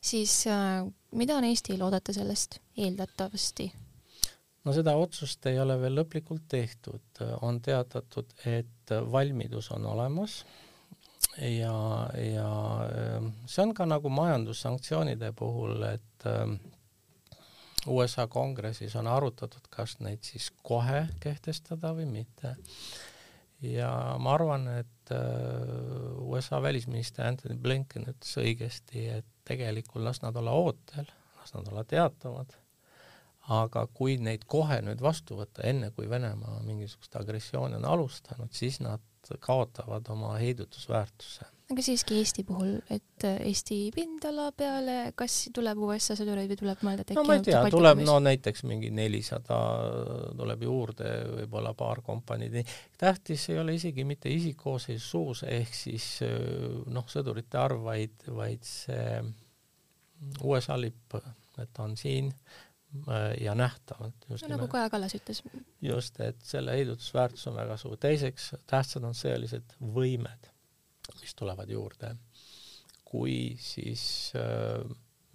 siis 0.01 0.43
äh, 0.47 0.85
mida 1.17 1.39
on 1.41 1.49
Eestil 1.49 1.83
oodata 1.85 2.13
sellest 2.17 2.61
eeldatavasti? 2.77 3.71
no 4.65 4.77
seda 4.77 4.95
otsust 5.01 5.47
ei 5.49 5.61
ole 5.61 5.79
veel 5.81 5.97
lõplikult 6.03 6.49
tehtud, 6.49 7.25
on 7.41 7.61
teatatud, 7.65 8.33
et 8.47 8.97
valmidus 9.13 9.71
on 9.77 9.87
olemas 9.89 10.43
ja, 11.41 12.11
ja 12.15 12.51
ähm, 12.89 13.33
see 13.47 13.63
on 13.63 13.75
ka 13.75 13.87
nagu 13.87 14.11
majandussanktsioonide 14.13 15.33
puhul, 15.39 15.83
et 15.93 16.27
ähm, 16.27 16.59
USA 17.87 18.27
kongressis 18.27 18.97
on 18.99 19.07
arutatud, 19.07 19.69
kas 19.71 19.99
neid 20.05 20.25
siis 20.27 20.51
kohe 20.63 21.07
kehtestada 21.21 21.95
või 21.97 22.09
mitte. 22.11 22.57
ja 23.63 23.91
ma 24.19 24.35
arvan, 24.35 24.69
et 24.81 25.13
äh, 25.15 25.21
USA 26.23 26.63
välisminister 26.63 27.27
Anthony 27.27 27.59
Blinken 27.59 28.11
ütles 28.11 28.39
õigesti, 28.39 29.09
et 29.19 29.27
tegelikult 29.49 30.05
las 30.05 30.23
nad 30.23 30.37
olla 30.37 30.55
ootel, 30.55 31.09
las 31.41 31.55
nad 31.55 31.71
olla 31.71 31.85
teatavad, 31.85 32.55
aga 33.49 33.87
kui 33.95 34.19
neid 34.21 34.45
kohe 34.47 34.81
nüüd 34.85 35.03
vastu 35.05 35.39
võtta, 35.39 35.65
enne 35.69 35.91
kui 35.97 36.09
Venemaa 36.11 36.61
mingisugust 36.67 37.17
agressiooni 37.17 37.79
on 37.79 37.87
alustanud, 37.89 38.53
siis 38.53 38.81
nad 38.85 39.05
kaotavad 39.41 40.07
oma 40.09 40.35
heidutusväärtuse. 40.41 41.47
aga 41.73 41.83
siiski 41.85 42.17
Eesti 42.17 42.45
puhul, 42.49 42.79
et 42.91 43.25
äh, 43.29 43.41
Eesti 43.49 43.91
pindala 43.93 44.47
peale, 44.57 45.13
kas 45.17 45.35
tuleb 45.53 45.83
USA 45.85 46.17
sõdureid 46.17 46.49
või 46.49 46.61
tuleb 46.63 46.85
mõelda, 46.87 47.05
et 47.05 47.19
no 47.19 47.25
ma 47.29 47.37
ei 47.37 47.43
tea, 47.45 47.61
tuleb 47.73 48.01
no 48.05 48.15
näiteks 48.25 48.65
mingi 48.69 48.89
nelisada 48.95 49.59
tuleb 50.39 50.65
juurde, 50.65 51.11
võib-olla 51.43 51.75
paar 51.77 52.01
kompaniid, 52.07 52.63
tähtis 53.01 53.49
ei 53.53 53.61
ole 53.61 53.77
isegi 53.77 54.07
mitte 54.09 54.33
isikkoosseis 54.33 55.11
suus, 55.11 55.45
ehk 55.45 55.77
siis 55.77 56.09
äh, 56.25 56.39
noh, 56.89 57.09
sõdurite 57.13 57.61
arv, 57.61 57.85
vaid, 57.91 58.17
vaid 58.33 58.65
see 58.65 59.21
USA 60.45 60.81
lipp, 60.81 61.21
et 61.59 61.85
on 61.85 61.97
siin 61.99 62.33
ja 63.41 63.55
nähtavalt. 63.55 64.29
no 64.29 64.49
nagu 64.49 64.69
Kaja 64.69 64.91
Kallas 64.91 65.15
ütles. 65.15 65.43
just, 65.83 66.21
et 66.25 66.41
selle 66.45 66.73
heidutusväärtus 66.77 67.47
on 67.51 67.59
väga 67.59 67.77
suur. 67.77 67.97
teiseks, 68.01 68.53
tähtsad 68.67 69.05
on 69.05 69.17
sõjalised 69.17 69.77
võimed, 69.81 70.49
mis 71.21 71.35
tulevad 71.37 71.71
juurde. 71.71 72.15
kui 73.09 73.57
siis 73.61 74.33
äh, 74.37 74.85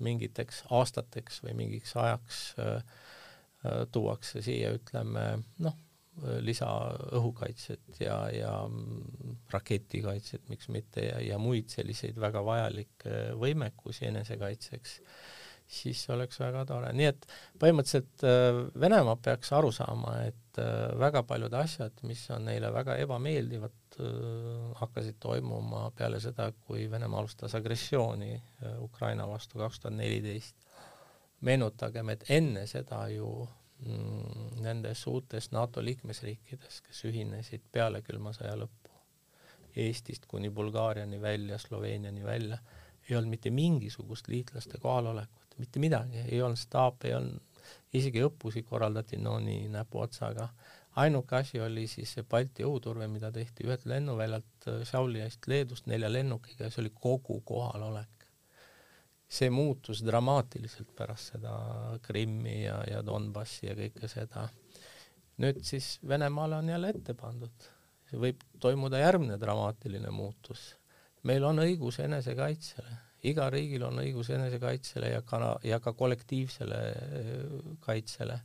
mingiteks 0.04 0.64
aastateks 0.70 1.42
või 1.46 1.56
mingiks 1.64 1.96
ajaks 1.98 2.42
äh, 2.60 2.76
äh, 2.76 3.86
tuuakse 3.92 4.42
siia, 4.46 4.74
ütleme 4.78 5.44
noh, 5.66 5.78
lisaõhukaitset 6.46 8.02
ja, 8.04 8.18
ja 8.30 8.52
raketikaitset, 9.50 10.46
miks 10.50 10.70
mitte, 10.70 11.08
ja, 11.08 11.18
ja 11.22 11.40
muid 11.42 11.74
selliseid 11.74 12.20
väga 12.22 12.44
vajalikke 12.46 13.16
võimekusi 13.42 14.06
enesekaitseks, 14.12 15.00
siis 15.74 16.04
oleks 16.14 16.40
väga 16.42 16.66
tore, 16.70 16.92
nii 16.94 17.10
et 17.10 17.28
põhimõtteliselt 17.62 18.26
äh, 18.28 18.60
Venemaa 18.80 19.18
peaks 19.26 19.54
aru 19.58 19.72
saama, 19.76 20.18
et 20.28 20.62
äh, 20.62 20.92
väga 21.00 21.24
paljud 21.30 21.54
asjad, 21.58 22.04
mis 22.10 22.24
on 22.36 22.46
neile 22.50 22.74
väga 22.74 23.00
ebameeldivad, 23.06 23.80
hakkasid 24.80 25.20
toimuma 25.22 25.84
peale 25.94 26.18
seda, 26.18 26.48
kui 26.66 26.88
Venemaa 26.90 27.20
alustas 27.22 27.54
agressiooni 27.60 28.32
Ukraina 28.82 29.28
vastu 29.30 29.60
kaks 29.62 29.84
tuhat 29.84 29.94
neliteist. 30.00 30.56
meenutagem, 31.44 32.10
et 32.10 32.24
enne 32.32 32.64
seda 32.72 33.04
ju 33.12 33.28
Mm, 33.86 34.62
nendes 34.64 35.02
uutes 35.08 35.50
NATO 35.52 35.82
liikmesriikides, 35.84 36.80
kes 36.86 37.02
ühinesid 37.10 37.66
peale 37.72 38.00
külma 38.06 38.32
sõja 38.36 38.54
lõppu, 38.56 38.92
Eestist 39.84 40.28
kuni 40.30 40.52
Bulgaariani 40.54 41.18
välja, 41.22 41.58
Sloveeniani 41.60 42.24
välja, 42.24 42.60
ei 43.10 43.18
olnud 43.18 43.34
mitte 43.34 43.52
mingisugust 43.52 44.30
liitlaste 44.32 44.78
kohalolekut, 44.80 45.43
mitte 45.58 45.82
midagi, 45.84 46.26
ei 46.30 46.42
olnud 46.42 46.60
staape, 46.60 47.10
ei 47.10 47.18
olnud, 47.18 47.60
isegi 47.94 48.24
õppusi 48.26 48.64
korraldati 48.68 49.18
no 49.22 49.38
nii 49.40 49.68
näpuotsaga. 49.74 50.50
ainuke 50.96 51.36
asi 51.36 51.60
oli 51.62 51.88
siis 51.88 52.14
see 52.14 52.24
Balti 52.30 52.64
õhuturve, 52.64 53.08
mida 53.08 53.32
tehti 53.32 53.66
ühelt 53.68 53.86
lennuväljalt 53.86 54.68
Šiauliast 54.90 55.48
Leedust 55.48 55.88
nelja 55.88 56.12
lennukiga 56.12 56.68
ja 56.68 56.74
see 56.74 56.84
oli 56.84 56.92
kogu 56.94 57.42
kohalolek 57.46 58.14
see 59.34 59.50
muutus 59.50 60.04
dramaatiliselt 60.06 60.92
pärast 60.96 61.34
seda 61.34 61.54
Krimmi 62.06 62.64
ja, 62.64 62.78
ja 62.90 63.02
Donbassi 63.06 63.68
ja 63.68 63.76
kõike 63.78 64.10
seda. 64.12 64.48
nüüd 65.42 65.64
siis 65.66 65.98
Venemaale 66.08 66.60
on 66.62 66.70
jälle 66.70 66.92
ette 66.94 67.16
pandud, 67.18 67.66
võib 68.14 68.44
toimuda 68.62 69.02
järgmine 69.02 69.40
dramaatiline 69.42 70.12
muutus. 70.14 70.76
meil 71.24 71.44
on 71.44 71.64
õigus 71.64 72.00
enesekaitsele, 72.04 72.98
igal 73.30 73.52
riigil 73.54 73.84
on 73.88 74.02
õigus 74.04 74.32
enesekaitsele 74.36 75.14
ja 75.14 75.22
ka, 75.28 75.40
ja 75.64 75.80
ka 75.84 75.94
kollektiivsele 75.98 76.82
äh, 76.94 77.44
kaitsele. 77.84 78.42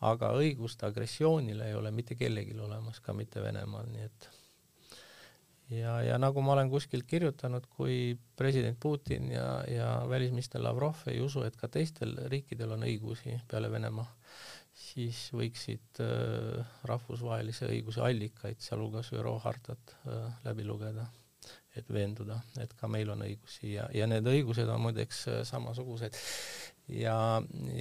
aga 0.00 0.28
õigust 0.38 0.82
agressioonile 0.86 1.66
ei 1.68 1.74
ole 1.74 1.90
mitte 1.90 2.14
kellelgi 2.14 2.54
olemas, 2.60 3.00
ka 3.00 3.12
mitte 3.12 3.42
Venemaal, 3.42 3.88
nii 3.90 4.04
et 4.04 4.28
ja, 5.74 5.96
ja 6.02 6.18
nagu 6.20 6.42
ma 6.44 6.54
olen 6.54 6.70
kuskilt 6.70 7.06
kirjutanud, 7.08 7.66
kui 7.76 8.16
president 8.36 8.78
Putin 8.80 9.32
ja, 9.32 9.48
ja 9.68 9.88
välisminister 10.08 10.62
Lavrov 10.62 11.02
ei 11.10 11.20
usu, 11.20 11.42
et 11.44 11.56
ka 11.56 11.68
teistel 11.68 12.14
riikidel 12.32 12.76
on 12.76 12.86
õigusi 12.86 13.34
peale 13.50 13.70
Venemaa, 13.72 14.08
siis 14.78 15.28
võiksid 15.34 16.02
äh, 16.04 16.76
rahvusvahelise 16.88 17.68
õiguse 17.72 18.04
allikaid, 18.04 18.60
sealhulgas 18.62 19.12
ÜRO 19.16 19.36
hartat 19.44 19.96
äh, 20.06 20.28
läbi 20.46 20.66
lugeda, 20.68 21.08
et 21.78 21.88
veenduda, 21.92 22.40
et 22.62 22.72
ka 22.78 22.90
meil 22.90 23.10
on 23.14 23.24
õigusi 23.26 23.74
ja, 23.74 23.88
ja 23.94 24.08
need 24.10 24.26
õigused 24.28 24.68
on 24.72 24.82
muideks 24.88 25.24
äh, 25.30 25.40
samasugused. 25.48 26.16
ja, 26.88 27.16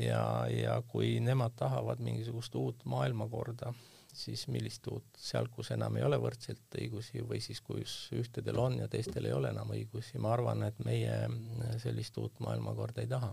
ja, 0.01 0.23
ja 0.51 0.79
kui 0.88 1.17
nemad 1.23 1.55
tahavad 1.60 2.01
mingisugust 2.03 2.55
uut 2.55 2.86
maailmakorda, 2.86 3.73
siis 4.17 4.47
millist 4.51 4.88
uut, 4.91 5.05
seal, 5.19 5.49
kus 5.53 5.71
enam 5.75 5.97
ei 5.99 6.05
ole 6.07 6.17
võrdselt 6.21 6.79
õigusi 6.79 7.21
või 7.27 7.41
siis 7.43 7.62
kus 7.62 7.97
ühtedel 8.17 8.60
on 8.62 8.79
ja 8.81 8.88
teistel 8.91 9.29
ei 9.29 9.36
ole 9.36 9.51
enam 9.53 9.71
õigusi, 9.75 10.17
ma 10.21 10.33
arvan, 10.33 10.65
et 10.67 10.79
meie 10.86 11.19
sellist 11.83 12.17
uut 12.17 12.41
maailmakorda 12.43 13.05
ei 13.05 13.12
taha. 13.12 13.31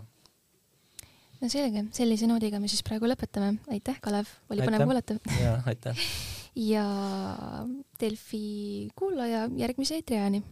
no 1.41 1.51
selge, 1.51 1.87
sellise 1.97 2.29
noodiga 2.31 2.61
me 2.61 2.69
siis 2.69 2.85
praegu 2.87 3.09
lõpetame, 3.09 3.59
aitäh, 3.73 4.01
Kalev, 4.05 4.31
oli 4.51 4.67
põnev 4.67 4.87
kuulata. 4.89 5.19
jaa, 5.41 5.61
aitäh 5.73 6.07
ja 6.73 6.87
Delfi 8.05 8.91
kuulaja 8.99 9.47
järgmise 9.57 9.97
eetriajani 10.01 10.43